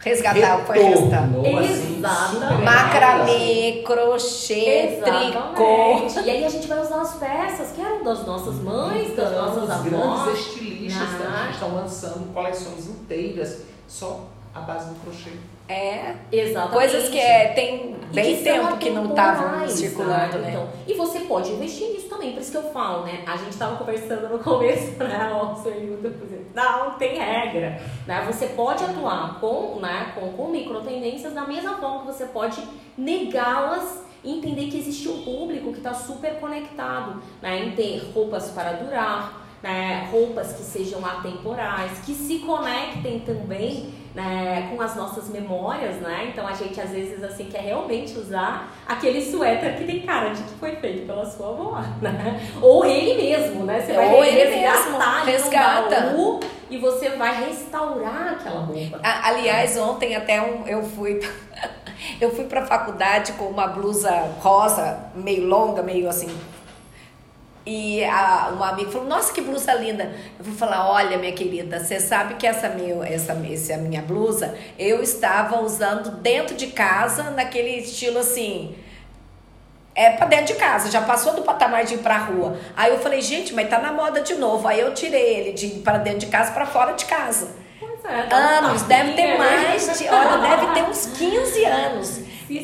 [0.00, 1.46] Resgatar o que foi resgatado.
[1.46, 2.64] Exatamente.
[2.64, 5.32] Macramê, crochê, Exatamente.
[5.32, 6.20] tricô.
[6.24, 9.46] E aí a gente vai usar as peças que eram das nossas mães, das então,
[9.46, 9.84] nossas avós.
[9.84, 11.48] grandes estilistas né?
[11.52, 15.30] estão lançando coleções inteiras só à base do crochê.
[15.68, 16.72] É, exatamente.
[16.72, 20.50] Coisas que é, tem bem que tempo que não estavam circulando, né?
[20.50, 23.22] Então, e você pode investir nisso também, por isso que eu falo, né?
[23.24, 25.28] A gente estava conversando no começo, né?
[25.30, 25.70] Nossa,
[26.54, 28.24] não tem regra, né?
[28.26, 32.60] Você pode atuar com, né, com, com micro tendências da mesma forma que você pode
[32.98, 37.64] negá-las e entender que existe um público que está super conectado, né?
[37.64, 44.68] Em ter roupas para durar, né, roupas que sejam atemporais, que se conectem também né,
[44.70, 46.30] com as nossas memórias, né?
[46.32, 50.42] Então a gente às vezes assim quer realmente usar aquele suéter que tem cara de
[50.42, 52.40] que foi feito pela sua avó, né?
[52.60, 53.80] Ou ele mesmo, né?
[53.80, 56.00] Você vai Ou ele resgatar mesmo, resgata.
[56.00, 58.98] baú e você vai restaurar aquela roupa.
[59.02, 61.20] A- Aliás, ontem até um, eu fui
[62.20, 66.28] eu fui para faculdade com uma blusa rosa, meio longa, meio assim.
[67.66, 70.12] E a, uma amiga falou: "Nossa, que blusa linda".
[70.38, 74.54] Eu fui falar: "Olha, minha querida, você sabe que essa meu essa essa minha blusa
[74.78, 78.74] eu estava usando dentro de casa naquele estilo assim,
[79.94, 82.56] é pra dentro de casa, já passou do patamar de ir pra rua.
[82.76, 84.66] Aí eu falei, gente, mas tá na moda de novo.
[84.66, 87.60] Aí eu tirei ele de ir pra dentro de casa pra fora de casa.
[88.04, 89.38] É, Anos, deve ter né?
[89.38, 90.08] mais de.
[90.08, 92.20] Olha, deve ter uns 15 anos.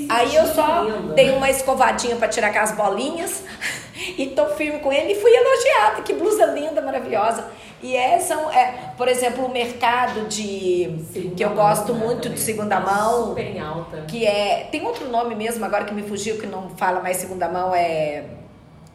[0.09, 3.44] Aí eu só dei uma escovadinha pra tirar aquelas bolinhas
[4.18, 6.02] e tô firme com ele e fui elogiada.
[6.02, 7.48] Que blusa linda, maravilhosa.
[7.82, 11.04] E é, são, é, por exemplo, o mercado de.
[11.12, 14.04] Segunda que eu mão, gosto né, muito de segunda mão Super em alta.
[14.09, 14.68] que é.
[14.70, 18.24] Tem outro nome mesmo agora que me fugiu, que não fala mais segunda mão, é.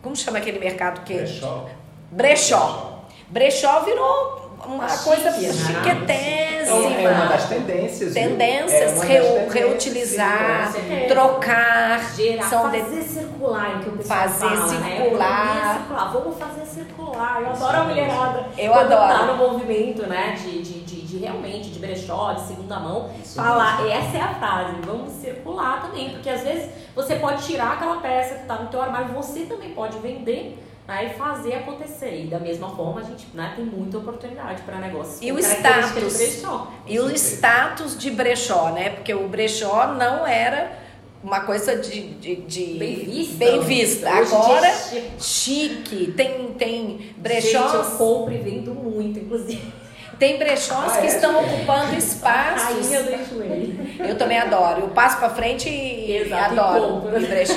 [0.01, 1.13] Como chama aquele mercado que.
[1.13, 1.69] Brechó.
[2.11, 3.03] Brechó.
[3.29, 4.40] Brechó virou
[4.75, 5.53] uma Chique, coisa né?
[5.53, 7.01] chiquetésima.
[7.01, 8.13] É uma das tendências.
[8.13, 11.07] Tendências, É uma das reu- tendências, reutilizar, certeza.
[11.13, 15.55] trocar, Gerar, são de- fazer circular, é que o pessoal Fazer fala, circular.
[15.55, 15.73] Né?
[15.77, 16.11] Circular.
[16.13, 17.41] Vamos fazer circular.
[17.41, 18.45] Eu adoro a mulherada.
[18.57, 19.13] Eu Quando adoro.
[19.13, 23.35] tá no movimento, né, de, de, de, de realmente, de brechó, de segunda mão, Isso
[23.35, 26.09] falar, essa é a frase, vamos circular também.
[26.11, 29.71] Porque às vezes você pode tirar aquela peça que tá no teu armário, você também
[29.71, 30.57] pode vender
[30.91, 32.23] né, e fazer acontecer.
[32.23, 35.21] E da mesma forma, a gente né, tem muita oportunidade para negócios.
[35.21, 36.17] E o status?
[36.17, 36.71] brechó.
[36.85, 38.89] E o status de brechó, né?
[38.89, 40.77] Porque o brechó não era
[41.23, 42.09] uma coisa de.
[42.15, 43.37] de, de- Bem vista.
[43.37, 44.09] bem vista.
[44.09, 45.23] Agora, é chique.
[45.23, 46.11] chique.
[46.11, 49.80] Tem, tem Gente, eu compro e vendo muito, inclusive.
[50.21, 51.09] Tem brechós Ah, que é?
[51.09, 52.61] estão ocupando espaços.
[52.61, 53.97] Rainha do enjoei.
[54.07, 54.81] Eu também adoro.
[54.81, 57.55] Eu passo pra frente e Exato, e adoro ir brechó.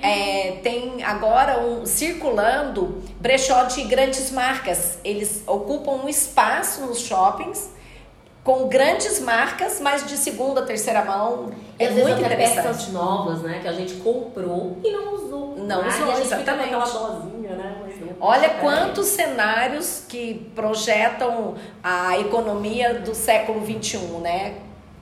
[0.00, 4.98] É, tem agora um circulando brechó de grandes marcas.
[5.02, 7.70] Eles ocupam um espaço nos shoppings
[8.46, 11.50] com grandes marcas, mas de segunda, terceira mão.
[11.76, 12.62] É muito até interessante.
[12.62, 13.58] peças novas, né?
[13.60, 15.56] Que a gente comprou e não usou.
[15.58, 15.88] Não né?
[15.88, 16.64] usou, e a gente exatamente.
[16.68, 17.76] Fica aquela dosinha, né?
[18.20, 18.48] Olha É.
[18.60, 24.54] quantos cenários que projetam a economia do século XXI, né?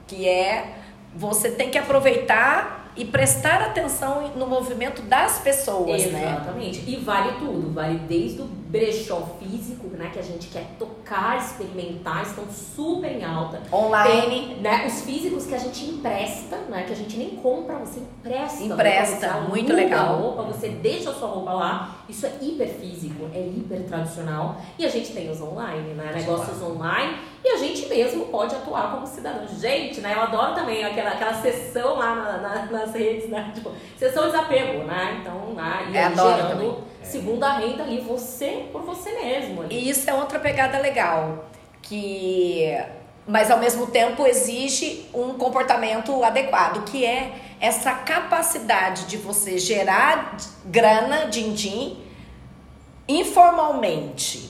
[0.07, 0.77] Que é
[1.15, 6.35] você tem que aproveitar e prestar atenção no movimento das pessoas, né?
[6.35, 6.83] Exatamente.
[6.89, 10.09] E vale tudo, vale desde o brechó físico, né?
[10.11, 13.61] Que a gente quer tocar, experimentar, estão super em alta.
[13.71, 14.21] Online.
[14.21, 16.83] Tem, né, os físicos que a gente empresta, né?
[16.83, 18.63] Que a gente nem compra, você empresta.
[18.63, 20.21] Empresta, roupa, você muito legal.
[20.21, 22.04] Roupa, você deixa a sua roupa lá.
[22.07, 24.61] Isso é hiper físico, é hiper tradicional.
[24.77, 26.11] E a gente tem os online, né?
[26.15, 27.17] Negócios online.
[27.43, 29.47] E a gente mesmo pode atuar como cidadão.
[29.47, 30.13] Gente, né?
[30.15, 33.51] Eu adoro também aquela, aquela sessão lá na- na- nas redes, né?
[33.55, 35.17] Tipo, sessão de desapego, né?
[35.21, 35.87] Então, né?
[35.91, 36.77] E É, gerando também.
[37.01, 39.61] segunda renda ali, você por você mesmo.
[39.63, 39.75] ali.
[39.75, 41.45] E isso é outra pegada legal,
[41.81, 42.77] que
[43.27, 47.31] mas ao mesmo tempo exige um comportamento adequado, que é
[47.65, 51.97] essa capacidade de você gerar grana, din-din,
[53.07, 54.49] informalmente.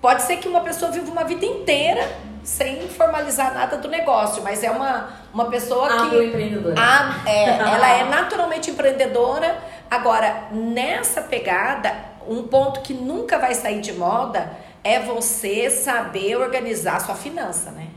[0.00, 2.08] Pode ser que uma pessoa viva uma vida inteira
[2.42, 6.74] sem formalizar nada do negócio, mas é uma, uma pessoa que Agroempreendedora.
[6.80, 9.58] a- é, ela é naturalmente empreendedora.
[9.90, 11.94] Agora, nessa pegada,
[12.26, 14.50] um ponto que nunca vai sair de moda
[14.82, 17.88] é você saber organizar a sua finança, né?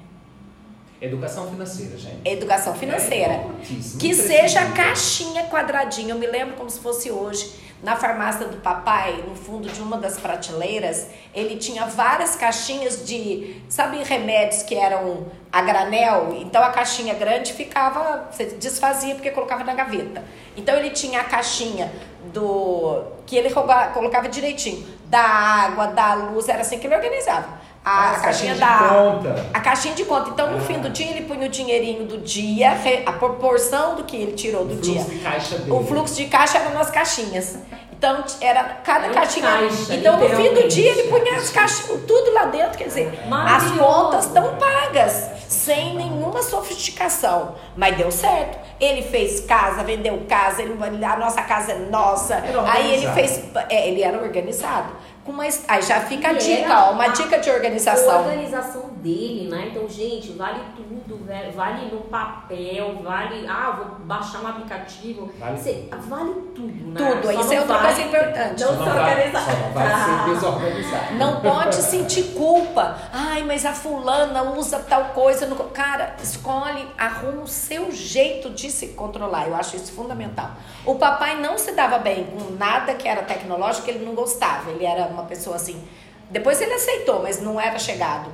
[1.03, 2.21] Educação financeira, gente.
[2.23, 3.33] Educação financeira.
[3.33, 6.13] É Que seja a caixinha quadradinha.
[6.13, 7.61] Eu me lembro como se fosse hoje.
[7.83, 13.61] Na farmácia do papai, no fundo de uma das prateleiras, ele tinha várias caixinhas de,
[13.67, 16.33] sabe, remédios que eram a granel.
[16.39, 20.23] Então a caixinha grande ficava, você desfazia porque colocava na gaveta.
[20.55, 21.91] Então ele tinha a caixinha
[22.33, 27.61] do que ele colocava direitinho, da água, da luz, era assim que ele organizava.
[27.85, 29.45] A, As caixinha caixinhas da conta.
[29.53, 30.29] a caixinha de conta.
[30.29, 30.61] Então, no Ah.
[30.61, 32.71] fim do dia, ele punha o dinheirinho do dia,
[33.05, 35.01] a proporção do que ele tirou do O dia.
[35.01, 35.71] fluxo de caixa dele.
[35.71, 37.57] O fluxo de caixa era nas caixinhas.
[37.91, 39.47] Então, era cada Era caixinha.
[39.49, 42.77] caixa, então, no fim do dia, ele punha as caixinhas, tudo lá dentro.
[42.77, 47.55] Quer dizer, as contas estão pagas, sem nenhuma sofisticação.
[47.77, 48.57] Mas deu certo.
[48.79, 50.73] Ele fez casa, vendeu casa, ele,
[51.05, 52.43] a nossa casa é nossa.
[52.67, 53.41] Aí ele fez.
[53.69, 54.89] é, ele era organizado.
[55.23, 58.25] Com uma, aí já fica a dica, ó, uma a dica de organização.
[58.25, 59.69] Organização dele, né?
[59.71, 61.19] Então, gente, vale tudo,
[61.55, 66.95] vale no papel, vale, ah, vou baixar um aplicativo, vale, Você, vale tudo, né?
[66.97, 68.63] Tudo, só isso é outra vale, coisa importante.
[68.63, 69.45] Não, não se organizar.
[69.73, 70.25] Vai ser ah.
[70.27, 71.13] desorganizado.
[71.15, 72.97] Não pode sentir culpa.
[73.11, 75.45] Ai, mas a fulana usa tal coisa.
[75.45, 75.55] No...
[75.55, 79.47] Cara, escolhe, arruma o seu jeito de se controlar.
[79.47, 80.51] Eu acho isso fundamental.
[80.85, 84.69] O papai não se dava bem com nada que era tecnológico, ele não gostava.
[84.69, 85.81] Ele era uma pessoa assim.
[86.29, 88.31] Depois ele aceitou, mas não era chegado.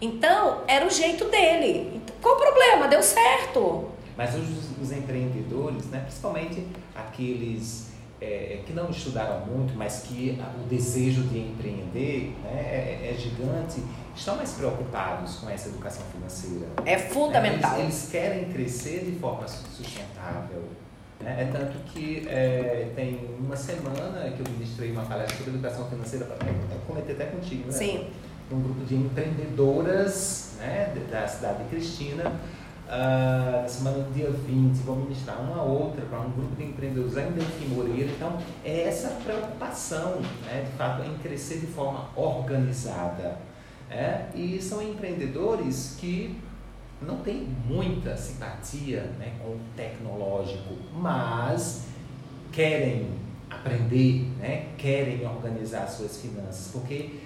[0.00, 1.92] Então, era o jeito dele.
[1.96, 2.88] Então, qual o problema?
[2.88, 3.90] Deu certo.
[4.16, 10.68] Mas os, os empreendedores, né, principalmente aqueles é, que não estudaram muito, mas que o
[10.68, 13.82] desejo de empreender né, é, é, gigante,
[14.14, 16.68] estão mais preocupados com essa educação financeira.
[16.86, 17.78] É fundamental.
[17.78, 20.64] Eles, eles querem crescer de forma sustentável.
[21.20, 21.42] Né?
[21.42, 26.26] É tanto que é, tem uma semana que eu ministrei uma palestra sobre educação financeira,
[26.26, 26.38] para
[26.86, 27.72] cometer até contigo, né?
[27.72, 28.06] Sim.
[28.52, 32.32] Um grupo de empreendedoras né, da cidade de Cristina,
[32.86, 37.16] Uh, na semana do dia 20, vou ministrar uma outra para um grupo de empreendedores
[37.16, 38.10] ainda em Moreira.
[38.10, 43.38] Então, é essa preocupação, né, de fato, em crescer de forma organizada.
[43.90, 44.26] É?
[44.34, 46.36] E são empreendedores que
[47.06, 51.84] não têm muita simpatia né, com o tecnológico, mas
[52.52, 53.08] querem
[53.50, 57.20] aprender, né, querem organizar suas finanças, porque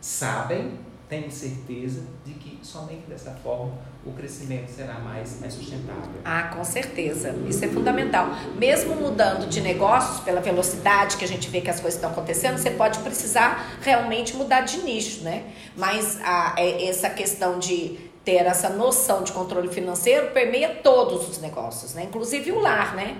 [0.00, 0.72] sabem,
[1.08, 3.72] têm certeza de que somente dessa forma
[4.04, 6.20] o crescimento será mais, mais sustentável.
[6.24, 7.34] Ah, com certeza.
[7.48, 8.28] Isso é fundamental.
[8.56, 12.58] Mesmo mudando de negócios, pela velocidade que a gente vê que as coisas estão acontecendo,
[12.58, 15.44] você pode precisar realmente mudar de nicho, né?
[15.76, 21.40] Mas a, é, essa questão de ter essa noção de controle financeiro permeia todos os
[21.40, 22.02] negócios, né?
[22.02, 23.16] Inclusive o lar, né?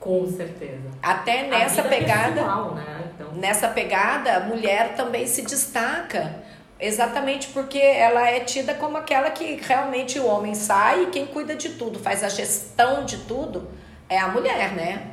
[0.00, 0.88] Com certeza.
[1.02, 3.10] Até nessa pegada, pessoal, né?
[3.14, 3.32] então...
[3.34, 6.42] nessa pegada, a mulher também se destaca
[6.80, 11.56] Exatamente porque ela é tida como aquela que realmente o homem sai e quem cuida
[11.56, 13.68] de tudo, faz a gestão de tudo,
[14.08, 15.08] é a mulher, né?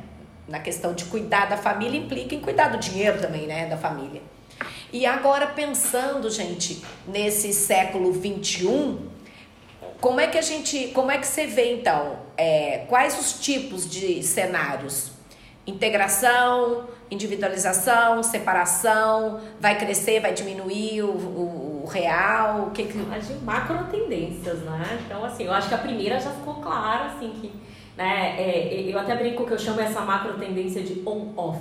[0.46, 3.66] Na questão de cuidar da família implica em cuidar do dinheiro também, né?
[3.66, 4.22] Da família.
[4.92, 9.15] E agora pensando, gente, nesse século 21,
[10.00, 13.88] como é que a gente, como é que você vê então, é, quais os tipos
[13.88, 15.12] de cenários?
[15.66, 22.98] Integração, individualização, separação, vai crescer, vai diminuir o, o, o real, o que que...
[23.42, 25.00] Macro tendências, né?
[25.04, 27.52] Então, assim, eu acho que a primeira já ficou clara, assim, que,
[27.96, 31.60] né, é, eu até brinco que eu chamo essa macro tendência de on-off,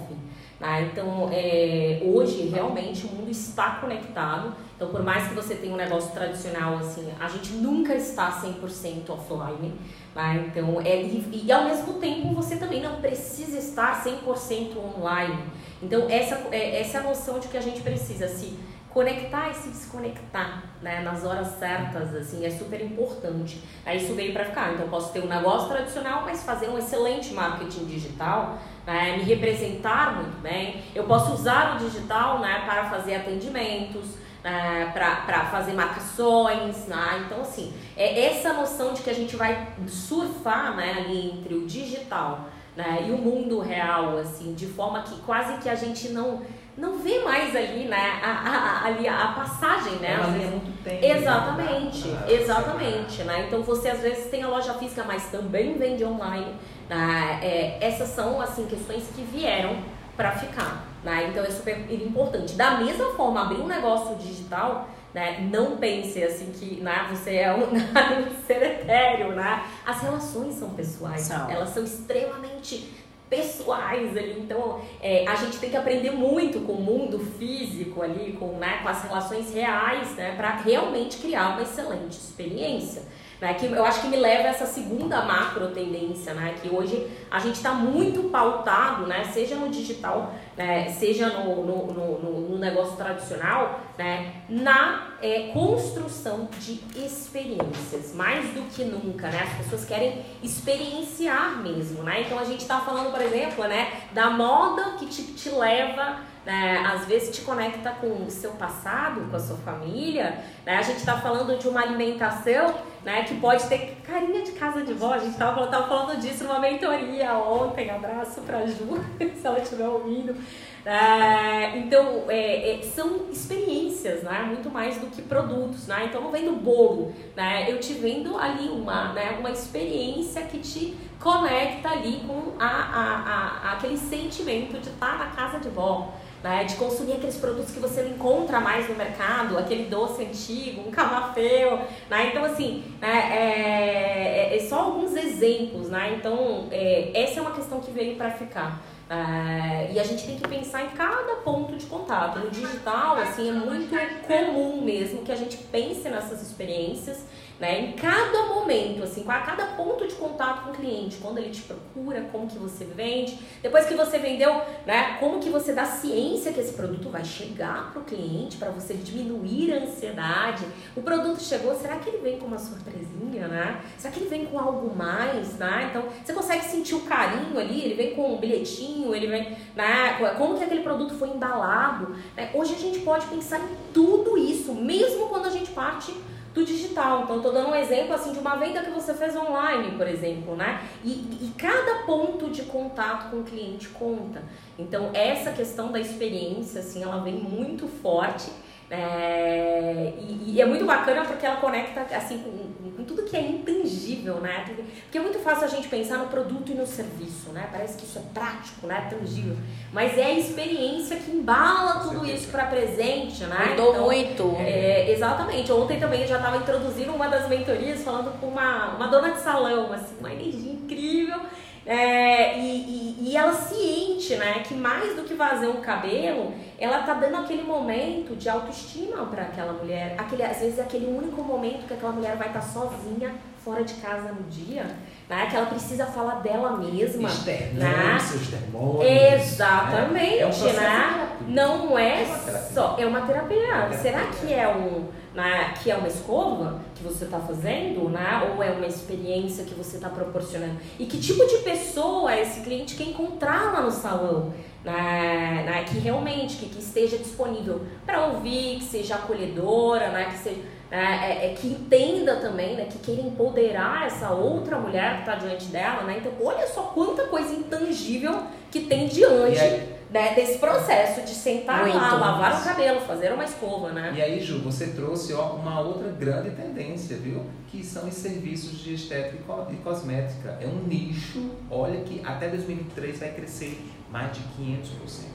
[0.59, 0.89] né?
[0.91, 5.77] Então, é, hoje, realmente, o mundo está conectado, então, por mais que você tenha um
[5.77, 9.73] negócio tradicional, assim, a gente nunca está 100% offline,
[10.13, 10.45] né?
[10.47, 15.39] Então, é, e, e, ao mesmo tempo você também não precisa estar 100% online.
[15.81, 18.59] Então, essa, é, essa é a noção de que a gente precisa se
[18.89, 21.01] conectar e se desconectar né?
[21.01, 23.61] nas horas certas, assim, é super importante.
[23.85, 24.73] Aí isso veio para ficar.
[24.73, 29.15] Então, eu posso ter um negócio tradicional, mas fazer um excelente marketing digital, né?
[29.17, 30.83] me representar muito bem.
[30.93, 32.63] Eu posso usar o digital né?
[32.65, 37.23] para fazer atendimentos, é, para fazer marcações, né?
[37.25, 41.65] Então, assim, é essa noção de que a gente vai surfar né, ali entre o
[41.65, 46.43] digital né, e o mundo real, assim, de forma que quase que a gente não
[46.77, 50.19] não vê mais ali, né, a, a, ali a, passagem, né?
[50.21, 51.05] É muito tempo.
[51.05, 52.25] Exatamente, né?
[52.27, 53.45] exatamente, né?
[53.47, 56.53] Então você às vezes tem a loja física, mas também vende online.
[56.89, 57.39] Né?
[57.41, 59.77] É, essas são assim questões que vieram
[60.17, 60.94] para ficar.
[61.05, 61.27] Né?
[61.29, 62.55] Então é super importante.
[62.55, 65.47] Da mesma forma, abrir um negócio digital, né?
[65.51, 67.67] não pense assim que né, você é um,
[68.47, 69.33] ser etéreo.
[69.33, 69.63] Né?
[69.85, 71.49] As relações são pessoais, são.
[71.49, 72.91] elas são extremamente
[73.29, 74.39] pessoais ali.
[74.39, 78.79] Então, é, a gente tem que aprender muito com o mundo físico ali, com, né,
[78.81, 83.03] com as relações reais, né, para realmente criar uma excelente experiência.
[83.41, 87.05] Né, que eu acho que me leva a essa segunda macro tendência, né, que hoje
[87.29, 92.57] a gente está muito pautado, né, seja no digital, né, seja no, no, no, no,
[92.57, 99.83] negócio tradicional, né, na é, construção de experiências, mais do que nunca, né, as pessoas
[99.83, 105.07] querem experienciar mesmo, né, então a gente está falando, por exemplo, né, da moda que
[105.07, 109.57] te, te leva né, às vezes te conecta com o seu passado, com a sua
[109.57, 110.77] família, né?
[110.77, 114.93] A gente está falando de uma alimentação, né, que pode ter carinha de casa de
[114.93, 115.13] vó.
[115.13, 117.91] A gente estava falando disso numa mentoria ontem.
[117.91, 118.99] Abraço para Ju,
[119.39, 120.35] se ela estiver ouvindo.
[120.83, 124.43] É, então, é, é, são experiências, né?
[124.47, 126.05] Muito mais do que produtos, né?
[126.05, 127.71] Então, não vendo bolo, né?
[127.71, 129.35] Eu te vendo ali uma, né?
[129.39, 135.27] uma experiência que te conecta ali com a, a, a, aquele sentimento de estar na
[135.27, 136.11] casa de vó.
[136.45, 140.87] Né, de consumir aqueles produtos que você não encontra mais no mercado, aquele doce antigo,
[140.87, 142.27] um camafeu, né?
[142.27, 146.13] Então, assim, né, é, é, é, só alguns exemplos, né?
[146.15, 148.79] Então, é, essa é uma questão que veio para ficar.
[149.09, 152.37] É, e a gente tem que pensar em cada ponto de contato.
[152.37, 153.95] No digital, assim, é muito
[154.27, 157.25] comum mesmo que a gente pense nessas experiências
[157.59, 157.81] né?
[157.81, 161.61] Em cada momento, assim, a cada ponto de contato com o cliente, quando ele te
[161.61, 165.17] procura, como que você vende, depois que você vendeu, né?
[165.19, 168.93] Como que você dá ciência que esse produto vai chegar para o cliente, para você
[168.93, 170.65] diminuir a ansiedade.
[170.95, 173.81] O produto chegou, será que ele vem com uma surpresinha, né?
[173.97, 175.87] Será que ele vem com algo mais, né?
[175.89, 180.17] Então, você consegue sentir o carinho ali, ele vem com um bilhetinho, ele vem, né?
[180.37, 182.51] Como que aquele produto foi embalado, né?
[182.53, 186.13] Hoje a gente pode pensar em tudo isso, mesmo quando a gente parte
[186.55, 187.23] do digital.
[187.23, 190.55] Então, estou dando um exemplo assim de uma venda que você fez online, por exemplo,
[190.55, 190.81] né?
[191.03, 194.41] E, e cada ponto de contato com o cliente conta.
[194.79, 198.49] Então, essa questão da experiência, assim, ela vem muito forte.
[198.89, 203.41] É, e, e, é muito bacana porque ela conecta assim com, com, tudo que é
[203.41, 204.63] intangível, né?
[205.03, 207.67] Porque é muito fácil a gente pensar no produto e no serviço, né?
[207.71, 209.07] Parece que isso é prático, né?
[209.09, 209.57] Tangível.
[209.91, 213.69] Mas é a experiência que embala tudo isso para presente, né?
[213.71, 214.55] Mudou então, muito.
[214.59, 215.71] É, exatamente.
[215.71, 219.39] Ontem também eu já estava introduzindo uma das mentorias falando com uma, uma dona de
[219.39, 221.41] salão, assim, uma energia incrível.
[221.85, 227.03] É, e, e, e, ela ciente, né, que mais do que fazer um cabelo, ela
[227.03, 230.15] tá dando aquele momento de autoestima para aquela mulher.
[230.17, 233.83] Aquele, às vezes é aquele único momento que aquela mulher vai estar tá sozinha fora
[233.83, 234.85] de casa no dia,
[235.27, 235.47] né?
[235.49, 237.27] Que ela precisa falar dela mesma.
[237.27, 238.19] Externo, né?
[238.19, 239.11] seus termômetros.
[239.11, 240.39] Exatamente, né?
[240.39, 241.37] É um né?
[241.47, 242.25] Não é, é
[242.73, 242.95] só.
[242.99, 243.57] É uma terapia.
[243.57, 243.97] É uma terapia.
[243.97, 245.07] Será que é um.
[245.35, 249.73] Né, que é uma escova que você está fazendo, né, ou é uma experiência que
[249.73, 250.77] você está proporcionando?
[250.97, 254.53] E que tipo de pessoa esse cliente quer encontrar lá no salão?
[254.81, 260.37] Né, né, que realmente que, que esteja disponível para ouvir, que seja acolhedora, né, que
[260.37, 260.61] seja
[260.91, 265.35] é, é, é, que entenda também, né, que queira empoderar essa outra mulher que está
[265.35, 266.17] diante dela, né?
[266.19, 271.97] Então, olha só quanta coisa intangível que tem diante né, desse processo de sentar Muito
[271.97, 274.13] lá, lavar o cabelo, fazer uma escova, né?
[274.15, 277.45] E aí, Ju, você trouxe ó, uma outra grande tendência, viu?
[277.67, 280.57] Que são os serviços de estética e cosmética.
[280.61, 283.77] É um nicho, olha que até 2023 vai crescer
[284.09, 285.25] mais de 500%.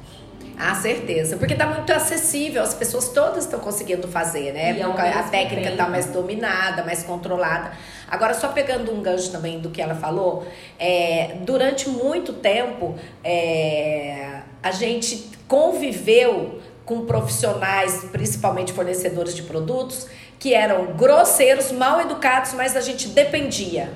[0.58, 1.36] Ah, certeza.
[1.36, 4.78] Porque está muito acessível, as pessoas todas estão conseguindo fazer, né?
[4.78, 7.72] E a técnica está mais dominada, mais controlada.
[8.10, 10.46] Agora, só pegando um gancho também do que ela falou,
[10.78, 20.06] é, durante muito tempo é, a gente conviveu com profissionais, principalmente fornecedores de produtos,
[20.38, 23.92] que eram grosseiros, mal educados, mas a gente dependia.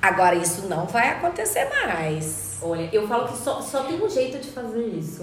[0.00, 2.47] Agora, isso não vai acontecer mais.
[2.60, 5.22] Olha, eu falo que só, só tem um jeito de fazer isso.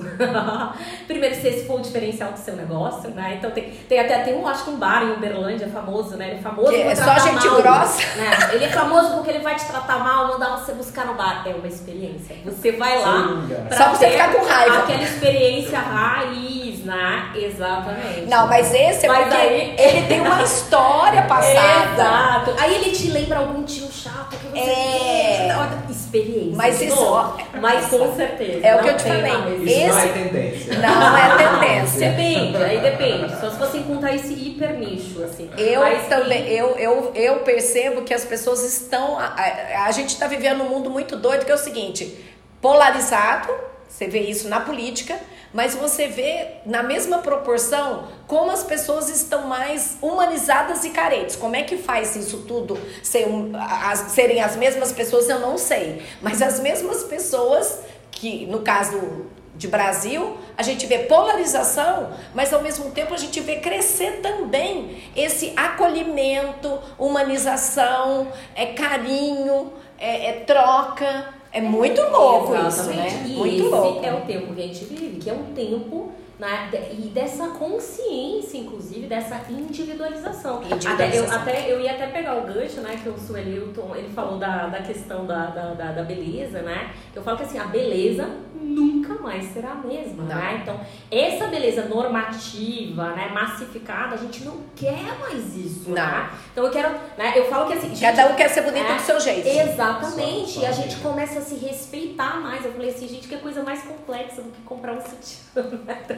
[1.05, 3.36] Primeiro, se esse for o diferencial do seu negócio, né?
[3.38, 6.29] Então tem, tem até tem um, acho que um bar em Uberlândia famoso, né?
[6.29, 8.01] Ele é famoso que por é só gente mal, grossa.
[8.15, 8.49] Né?
[8.53, 11.43] Ele é famoso porque ele vai te tratar mal, mandar você buscar no bar.
[11.45, 12.38] É uma experiência.
[12.45, 14.77] Você vai lá pra só você ficar com raiva.
[14.79, 17.31] Aquela experiência raiz, né?
[17.36, 18.27] Exatamente.
[18.27, 19.75] Não, mas esse é mas porque aí...
[19.77, 21.93] ele tem uma história passada.
[21.93, 22.55] Exato.
[22.59, 25.57] Aí ele te lembra algum tio chato que você é.
[25.89, 26.55] experiência.
[26.55, 27.24] Mas isso,
[27.59, 28.65] mas com certeza.
[28.65, 29.32] É o que eu te falei.
[29.63, 29.88] Isso Esse...
[29.88, 30.80] não é tendência.
[30.80, 32.09] Não é tendência.
[32.09, 33.39] depende, aí depende.
[33.39, 35.49] Só se você encontrar esse hiper nicho, assim.
[35.57, 39.17] Eu Mas também, eu, eu, eu percebo que as pessoas estão.
[39.19, 42.23] A, a, a gente está vivendo um mundo muito doido, que é o seguinte:
[42.61, 43.53] polarizado,
[43.88, 45.19] você vê isso na política,
[45.55, 51.37] mas você vê na mesma proporção como as pessoas estão mais humanizadas e carentes.
[51.37, 53.25] Como é que faz isso tudo ser
[53.57, 55.29] as, serem as mesmas pessoas?
[55.29, 56.03] Eu não sei.
[56.21, 57.79] Mas as mesmas pessoas
[58.11, 63.39] que, no caso de Brasil, a gente vê polarização, mas ao mesmo tempo a gente
[63.39, 71.33] vê crescer também esse acolhimento, humanização, é carinho, é, é troca.
[71.55, 72.67] É muito louco Exatamente.
[72.67, 73.27] isso, né?
[73.27, 74.05] E muito esse louco.
[74.05, 76.69] é o tempo que a gente vive, que é um tempo né?
[76.91, 80.61] e dessa consciência, inclusive, dessa individualização.
[80.63, 80.93] individualização.
[80.93, 84.38] Até, eu, até, eu ia até pegar o gancho, né, que o Suelilton, ele falou
[84.38, 86.93] da, da questão da, da, da, beleza, né?
[87.13, 90.36] Eu falo que assim, a beleza nunca mais será a mesma, não.
[90.36, 90.59] né?
[90.61, 90.79] Então,
[91.09, 95.95] essa beleza normativa, né, massificada, a gente não quer mais isso, não.
[95.95, 96.29] né?
[96.51, 97.89] Então, eu quero, né, eu falo que assim...
[97.89, 99.47] Gente, Cada um quer ser bonito é, do seu jeito.
[99.47, 102.65] Exatamente, só, só e a gente começa a se respeitar mais.
[102.65, 105.44] Eu falei assim, gente, que coisa mais complexa do que comprar um sutiã, né?
[105.55, 106.17] Então,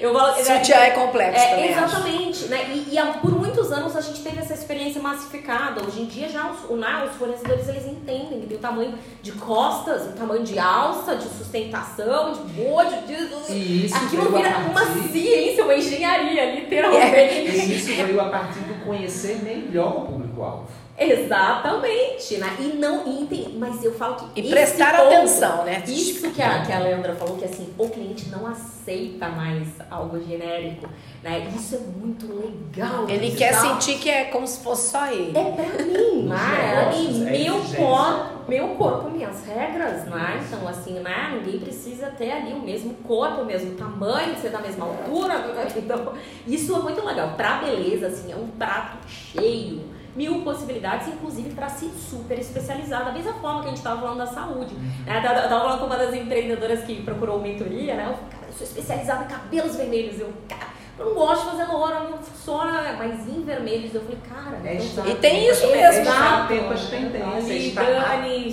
[0.00, 1.84] Eu falo, Sutiã é complexo é, também, acho.
[1.84, 2.64] Exatamente, né?
[2.74, 5.82] E, e há- por muitos anos a gente teve essa experiência massificada.
[5.86, 8.94] Hoje em dia já os, o- né, os fornecedores eles entendem que tem o tamanho
[9.22, 13.52] de costas, o tamanho de alça, de sustentação, de bojo, de...
[13.52, 16.54] E isso Aquilo vira uma ciência, uma engenharia, É.
[16.60, 17.34] literalmente.
[17.50, 20.66] E isso veio a partir do conhecer melhor o público-alvo.
[21.00, 22.56] Exatamente, né?
[22.60, 25.82] E não e mas eu falo que E prestar ponto- atenção, né?
[25.86, 30.20] Isso que a, que a Leandra falou, que assim, o cliente não aceita mais algo
[30.22, 30.86] genérico,
[31.22, 31.48] né?
[31.54, 33.08] Isso é muito legal.
[33.08, 33.60] Ele quer tá?
[33.60, 35.36] sentir que é como se fosse só ele.
[35.36, 36.78] É pra mim, né?
[36.84, 37.78] negócios, E é meu exigência.
[37.86, 40.44] corpo, meu corpo, minhas regras, né?
[40.46, 41.32] Então, assim, né?
[41.42, 45.40] Ninguém precisa ter ali o mesmo corpo, o mesmo tamanho, ser da mesma altura.
[45.76, 46.12] Então,
[46.46, 47.34] isso é muito legal.
[47.36, 49.82] Pra beleza, assim, é um prato cheio.
[50.20, 54.18] Mil possibilidades, inclusive para se super especializar, da mesma forma que a gente estava falando
[54.18, 54.74] da saúde.
[54.74, 55.16] Né?
[55.16, 58.02] Eu tava tava falando com uma das empreendedoras que procurou mentoria, né?
[58.10, 60.20] Eu falei, cara, eu sou especializada em cabelos vermelhos.
[60.20, 60.68] Eu, cara,
[60.98, 63.94] eu não gosto de fazer loura, não funciona, mas em vermelhos.
[63.94, 66.44] Eu falei, cara, É então E tem isso atento- mesmo, É estar tá?
[66.44, 67.48] atento às tendências.
[67.48, 67.80] Isso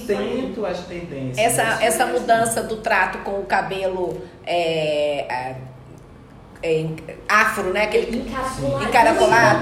[0.08, 1.38] atento às tendências.
[1.38, 2.22] Essa, Isso essa mesmo.
[2.22, 5.56] mudança do trato com o cabelo é,
[6.64, 6.88] é,
[7.30, 7.84] afro, né?
[7.84, 8.84] Aquele, Encaracolado.
[8.84, 9.62] Encaracolado.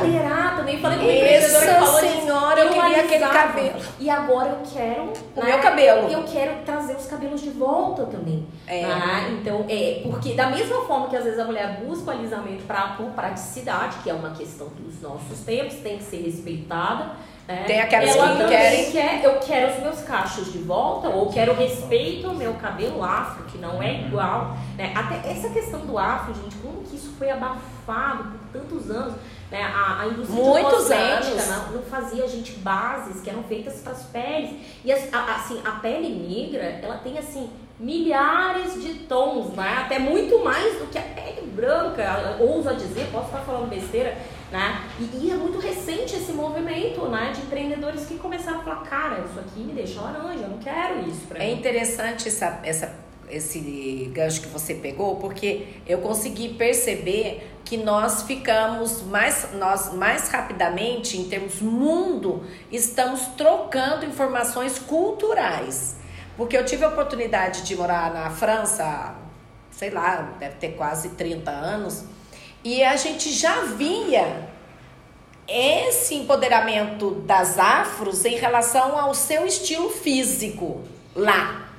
[0.55, 0.79] Também.
[0.79, 3.79] Falei com Essa falou senhora, eu queria aquele cabelo.
[3.99, 5.13] E agora eu quero...
[5.35, 6.09] O meu cabelo.
[6.09, 8.47] Eu quero trazer os cabelos de volta também.
[8.67, 8.81] É.
[8.81, 9.37] né?
[9.39, 10.01] Então, é...
[10.03, 13.97] Porque da mesma forma que às vezes a mulher busca o alisamento pra, por praticidade,
[14.03, 17.11] que é uma questão dos nossos tempos, tem que ser respeitada.
[17.47, 17.63] Né?
[17.67, 21.53] Tem aquelas Ela que querem- quer, eu quero os meus cachos de volta, ou quero
[21.53, 24.57] respeito ao meu cabelo afro, que não é igual.
[24.77, 24.91] Né?
[24.95, 29.13] Até essa questão do afro, gente, como que isso foi abafado por tantos anos?
[29.51, 29.61] Né?
[29.61, 31.47] A, a indústria Muitos anos.
[31.47, 34.51] Não, não fazia, gente, bases que eram feitas para as peles.
[34.83, 39.79] E as- a- assim, a pele negra, ela tem assim milhares de tons, né?
[39.85, 42.01] Até muito mais do que a pele branca.
[42.39, 44.17] Eu Ouso a dizer, posso estar falando besteira,
[44.55, 44.81] né?
[44.99, 47.31] E, e é muito recente esse movimento, né?
[47.35, 51.07] De empreendedores que começaram a falar, cara, isso aqui me deixa laranja, eu não quero
[51.09, 51.53] isso pra É mim.
[51.59, 52.95] interessante essa, essa,
[53.29, 60.29] esse gancho que você pegou, porque eu consegui perceber que nós ficamos mais, nós mais
[60.29, 65.97] rapidamente, em termos mundo, estamos trocando informações culturais.
[66.37, 69.15] Porque eu tive a oportunidade de morar na França,
[69.71, 72.05] sei lá, deve ter quase 30 anos,
[72.65, 74.49] e a gente já via
[75.47, 80.81] esse empoderamento das afros em relação ao seu estilo físico
[81.15, 81.69] lá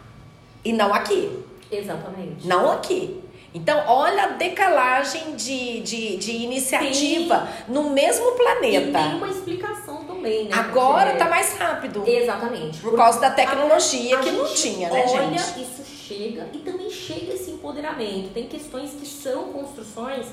[0.64, 2.46] e não aqui, Exatamente.
[2.46, 3.20] não aqui.
[3.52, 8.98] Então, olha a decalagem de, de, de iniciativa no mesmo E planeta.
[9.02, 10.50] tem uma explicação também, né?
[10.52, 12.04] Agora Porque- tá mais rápido.
[12.06, 12.78] Exatamente.
[12.80, 15.62] Por causa da tecnologia A que não tinha, né, olha, gente?
[15.62, 18.28] isso chega e também chega esse empoderamento.
[18.34, 20.26] Tem questões que são construções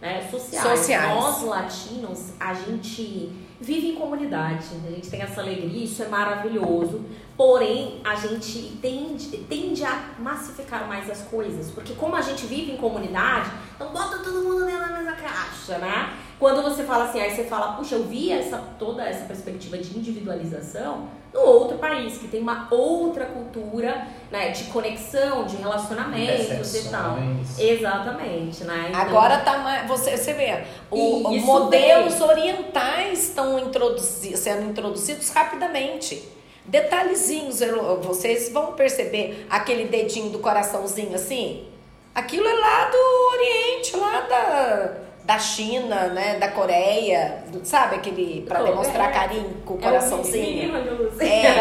[0.00, 0.78] né, sociais.
[0.78, 1.14] Sociais.
[1.14, 7.04] Nós latinos, a gente vive em comunidade, a gente tem essa alegria, isso é maravilhoso.
[7.36, 11.70] Porém, a gente tende, tende a massificar mais as coisas.
[11.70, 15.78] Porque como a gente vive em comunidade, então bota todo mundo dentro da mesma caixa,
[15.78, 16.16] né?
[16.40, 19.96] Quando você fala assim, aí você fala, puxa, eu vi essa, toda essa perspectiva de
[19.96, 26.88] individualização no outro país, que tem uma outra cultura né, de conexão, de relacionamentos e
[26.88, 27.18] tal.
[27.58, 28.86] Exatamente, né?
[28.88, 29.86] Então, Agora tá mais.
[29.86, 36.26] Você, você vê, o, modelos orientais estão introduzi- sendo introduzidos rapidamente.
[36.64, 37.60] Detalhezinhos,
[38.02, 41.66] vocês vão perceber aquele dedinho do coraçãozinho assim?
[42.14, 44.92] Aquilo é lá do Oriente, lá da,
[45.30, 46.38] da China, né?
[46.40, 48.44] Da Coreia, sabe aquele.
[48.50, 49.12] Oh, demonstrar é.
[49.12, 50.72] carinho com o é coraçãozinho.
[50.96, 51.20] luz.
[51.20, 51.54] É,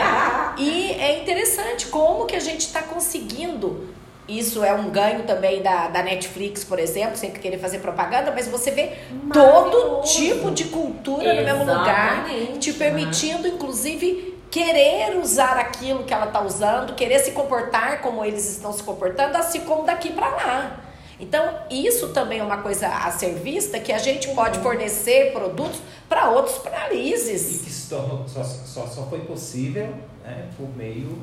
[0.57, 3.87] e é interessante como que a gente está conseguindo.
[4.27, 8.47] Isso é um ganho também da, da Netflix, por exemplo, sem querer fazer propaganda, mas
[8.47, 8.93] você vê
[9.33, 16.13] todo tipo de cultura no mesmo lugar, Exatamente, te permitindo, inclusive, querer usar aquilo que
[16.13, 20.29] ela está usando, querer se comportar como eles estão se comportando, assim como daqui para
[20.29, 20.88] lá.
[21.19, 25.81] Então, isso também é uma coisa a ser vista, que a gente pode fornecer produtos
[26.07, 27.61] para outros E países.
[27.61, 29.87] que se tornou, só, só, só foi possível
[30.23, 31.17] né, por meio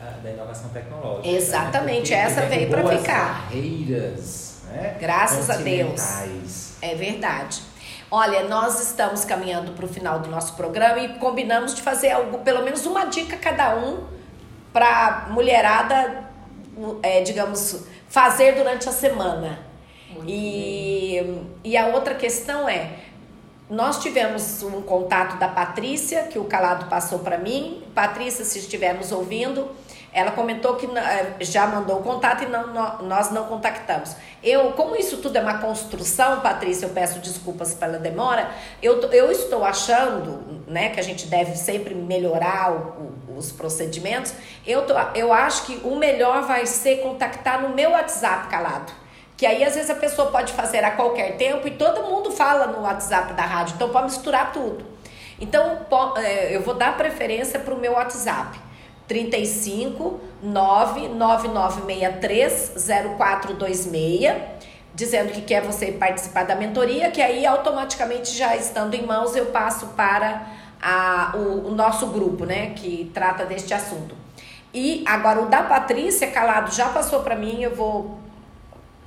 [0.00, 1.28] ah, da inovação tecnológica.
[1.28, 2.18] Exatamente, né?
[2.18, 3.46] essa veio as ficar.
[3.48, 4.96] barreiras, né?
[5.00, 6.00] Graças a Deus.
[6.80, 7.62] É verdade.
[8.10, 12.38] Olha, nós estamos caminhando para o final do nosso programa e combinamos de fazer algo,
[12.38, 14.04] pelo menos uma dica cada um
[14.72, 16.24] para mulherada,
[17.02, 19.60] é, digamos, fazer durante a semana.
[20.10, 22.96] Muito E, e a outra questão é,
[23.70, 27.84] nós tivemos um contato da Patrícia, que o Calado passou para mim.
[27.94, 29.68] Patrícia, se estiver nos ouvindo,
[30.12, 34.16] Ela comentou que eh, já mandou o contato e não, nós não contactamos.
[34.42, 38.50] Eu, como isso tudo é uma construção, Patrícia, eu peço desculpas pela demora.
[38.82, 44.34] Eu, eu estou achando, né, que a gente deve sempre melhorar o, o, os procedimentos.
[44.66, 48.92] Eu, tô, eu acho que o melhor vai ser contactar no meu WhatsApp calado.
[49.36, 52.66] Que aí às vezes a pessoa pode fazer a qualquer tempo e todo mundo fala
[52.66, 54.84] no WhatsApp da rádio, então pode misturar tudo.
[55.40, 55.78] Então
[56.16, 58.69] é, eu vou dar preferência para o meu WhatsApp.
[59.10, 62.72] 35 99963
[63.18, 64.32] 0426,
[64.94, 69.46] dizendo que quer você participar da mentoria, que aí automaticamente já estando em mãos eu
[69.46, 70.46] passo para
[70.80, 74.14] a, o, o nosso grupo, né, que trata deste assunto.
[74.72, 78.20] E agora o da Patrícia Calado já passou para mim, eu vou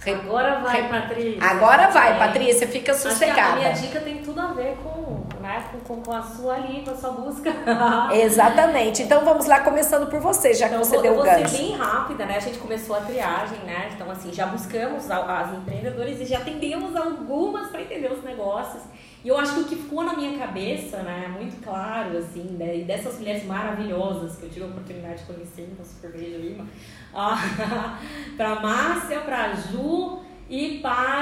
[0.06, 1.42] Agora vai, Patrícia.
[1.42, 3.54] Agora vai, Patrícia, fica sossegada.
[3.54, 6.92] a minha dica tem tudo a ver com, né, com, com a sua ali, com
[6.92, 7.54] a sua busca.
[8.16, 9.04] Exatamente.
[9.04, 11.38] Então vamos lá, começando por você, já então, que você deu o gancho.
[11.38, 12.38] Eu vou ser bem rápida, né?
[12.38, 13.90] A gente começou a triagem, né?
[13.94, 18.84] Então, assim, já buscamos as empreendedoras e já atendemos algumas para entender os negócios.
[19.22, 22.80] E eu acho que o que ficou na minha cabeça, né, muito claro, assim, né,
[22.80, 26.68] e dessas mulheres maravilhosas que eu tive a oportunidade de conhecer, então super beijo, Lima,
[28.36, 30.20] para Márcia, para Ju
[30.50, 31.13] e para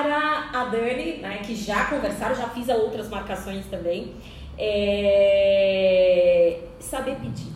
[0.72, 4.16] Dani, né, que já conversaram, já fiz outras marcações também,
[4.58, 6.60] é...
[6.80, 7.52] saber pedir.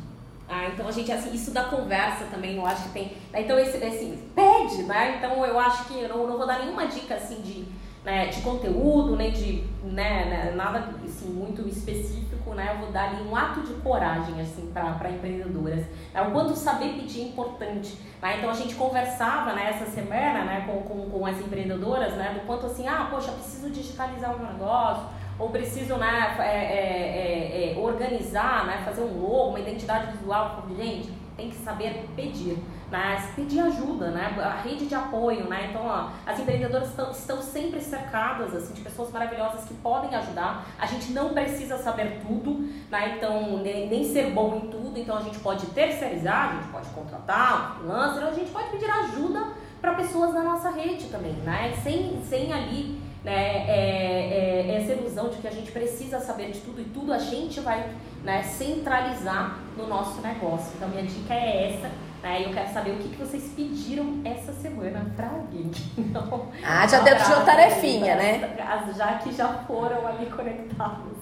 [0.47, 3.05] Ah, então a gente, assim, isso da conversa também, eu acho que tem.
[3.32, 5.16] Né, então, esse, assim, pede, né?
[5.18, 7.66] Então eu acho que eu não, não vou dar nenhuma dica assim de
[8.05, 13.09] né, de conteúdo, nem de né, né, nada assim, muito específico, né, eu vou dar
[13.09, 15.85] ali um ato de coragem assim, para empreendedoras.
[16.13, 17.97] Né, o quanto saber pedir é importante.
[18.21, 18.37] Né?
[18.37, 22.45] Então a gente conversava né, essa semana né, com, com, com as empreendedoras né, do
[22.45, 25.03] quanto assim, ah, poxa, preciso digitalizar o meu negócio,
[25.37, 30.63] ou preciso né, é, é, é, é organizar, né, fazer um logo, uma identidade visual.
[30.77, 32.57] Gente, tem que saber pedir
[32.95, 34.33] mas pedir ajuda, né?
[34.41, 35.67] A rede de apoio, né?
[35.69, 40.65] Então, ó, as empreendedoras estão, estão sempre cercadas assim de pessoas maravilhosas que podem ajudar.
[40.79, 43.15] A gente não precisa saber tudo, né?
[43.17, 44.97] Então, nem, nem ser bom em tudo.
[44.97, 48.89] Então, a gente pode terceirizar, a gente pode contratar um freelancer, a gente pode pedir
[48.89, 49.45] ajuda
[49.81, 51.73] para pessoas da nossa rede também, né?
[51.83, 56.61] Sem, sem ali né, é, é, essa ilusão de que a gente precisa saber de
[56.61, 57.89] tudo e tudo a gente vai
[58.23, 60.71] né, centralizar no nosso negócio.
[60.77, 61.91] Então, minha dica é essa
[62.26, 65.69] Aí eu quero saber o que, que vocês pediram essa semana pra alguém.
[65.95, 68.57] Então, ah, já deu uma tarefinha, né?
[68.97, 71.15] Já que já foram ali conectados.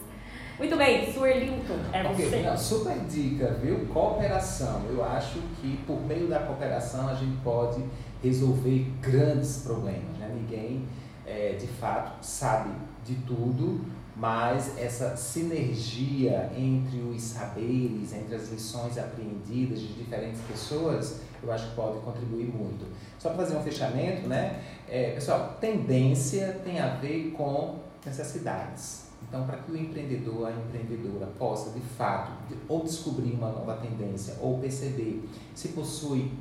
[0.58, 2.58] Muito bem, Suerlington, é okay, você.
[2.58, 3.86] super dica, viu?
[3.88, 4.84] Cooperação.
[4.90, 7.84] Eu acho que por meio da cooperação a gente pode
[8.24, 10.18] resolver grandes problemas.
[10.20, 10.32] Né?
[10.34, 10.88] Ninguém,
[11.34, 12.72] é, de fato, sabe
[13.06, 13.82] de tudo
[14.16, 21.70] mas essa sinergia entre os saberes, entre as lições aprendidas de diferentes pessoas, eu acho
[21.70, 22.86] que pode contribuir muito.
[23.18, 24.62] Só para fazer um fechamento, né?
[24.88, 29.08] É, pessoal, tendência tem a ver com necessidades.
[29.28, 32.32] Então, para que o empreendedor, a empreendedora possa, de fato,
[32.68, 36.32] ou descobrir uma nova tendência, ou perceber se possui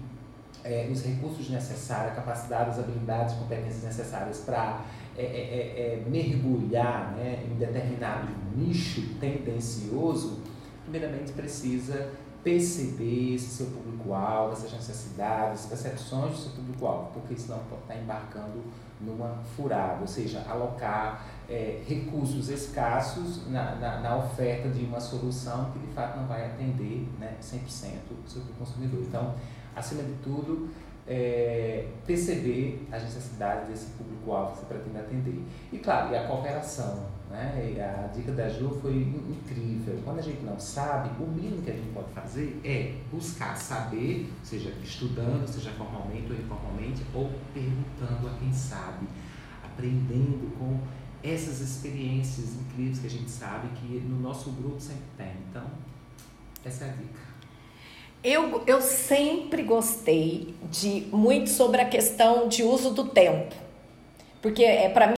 [0.64, 4.84] é, os recursos necessários, a capacidade, as habilidades, competências necessárias para
[5.16, 10.40] é, é, é, é, mergulhar né, em determinado nicho tendencioso,
[10.84, 12.10] primeiramente precisa
[12.42, 18.62] perceber esse seu público-alvo, essas necessidades, percepções do seu público-alvo, porque senão pode estar embarcando
[19.00, 25.70] numa furada, ou seja, alocar é, recursos escassos na, na, na, oferta de uma solução
[25.72, 27.58] que de fato não vai atender né, 100%
[28.24, 29.02] do seu consumidor.
[29.02, 29.34] Então,
[29.74, 30.68] acima de tudo,
[31.06, 35.42] é, perceber as necessidades desse público-alvo que você pretende atender.
[35.72, 37.06] E claro, e a cooperação.
[37.30, 37.74] Né?
[37.80, 39.98] A dica da Ju foi incrível.
[40.04, 44.30] Quando a gente não sabe, o mínimo que a gente pode fazer é buscar saber,
[44.42, 49.06] seja estudando, seja formalmente ou informalmente, ou perguntando a quem sabe,
[49.64, 50.78] aprendendo com
[51.24, 55.32] essas experiências incríveis que a gente sabe que no nosso grupo sempre tem.
[55.48, 55.64] Então,
[56.64, 57.31] essa é a dica.
[58.24, 63.54] Eu, eu sempre gostei de muito sobre a questão de uso do tempo.
[64.40, 65.14] Porque é para mim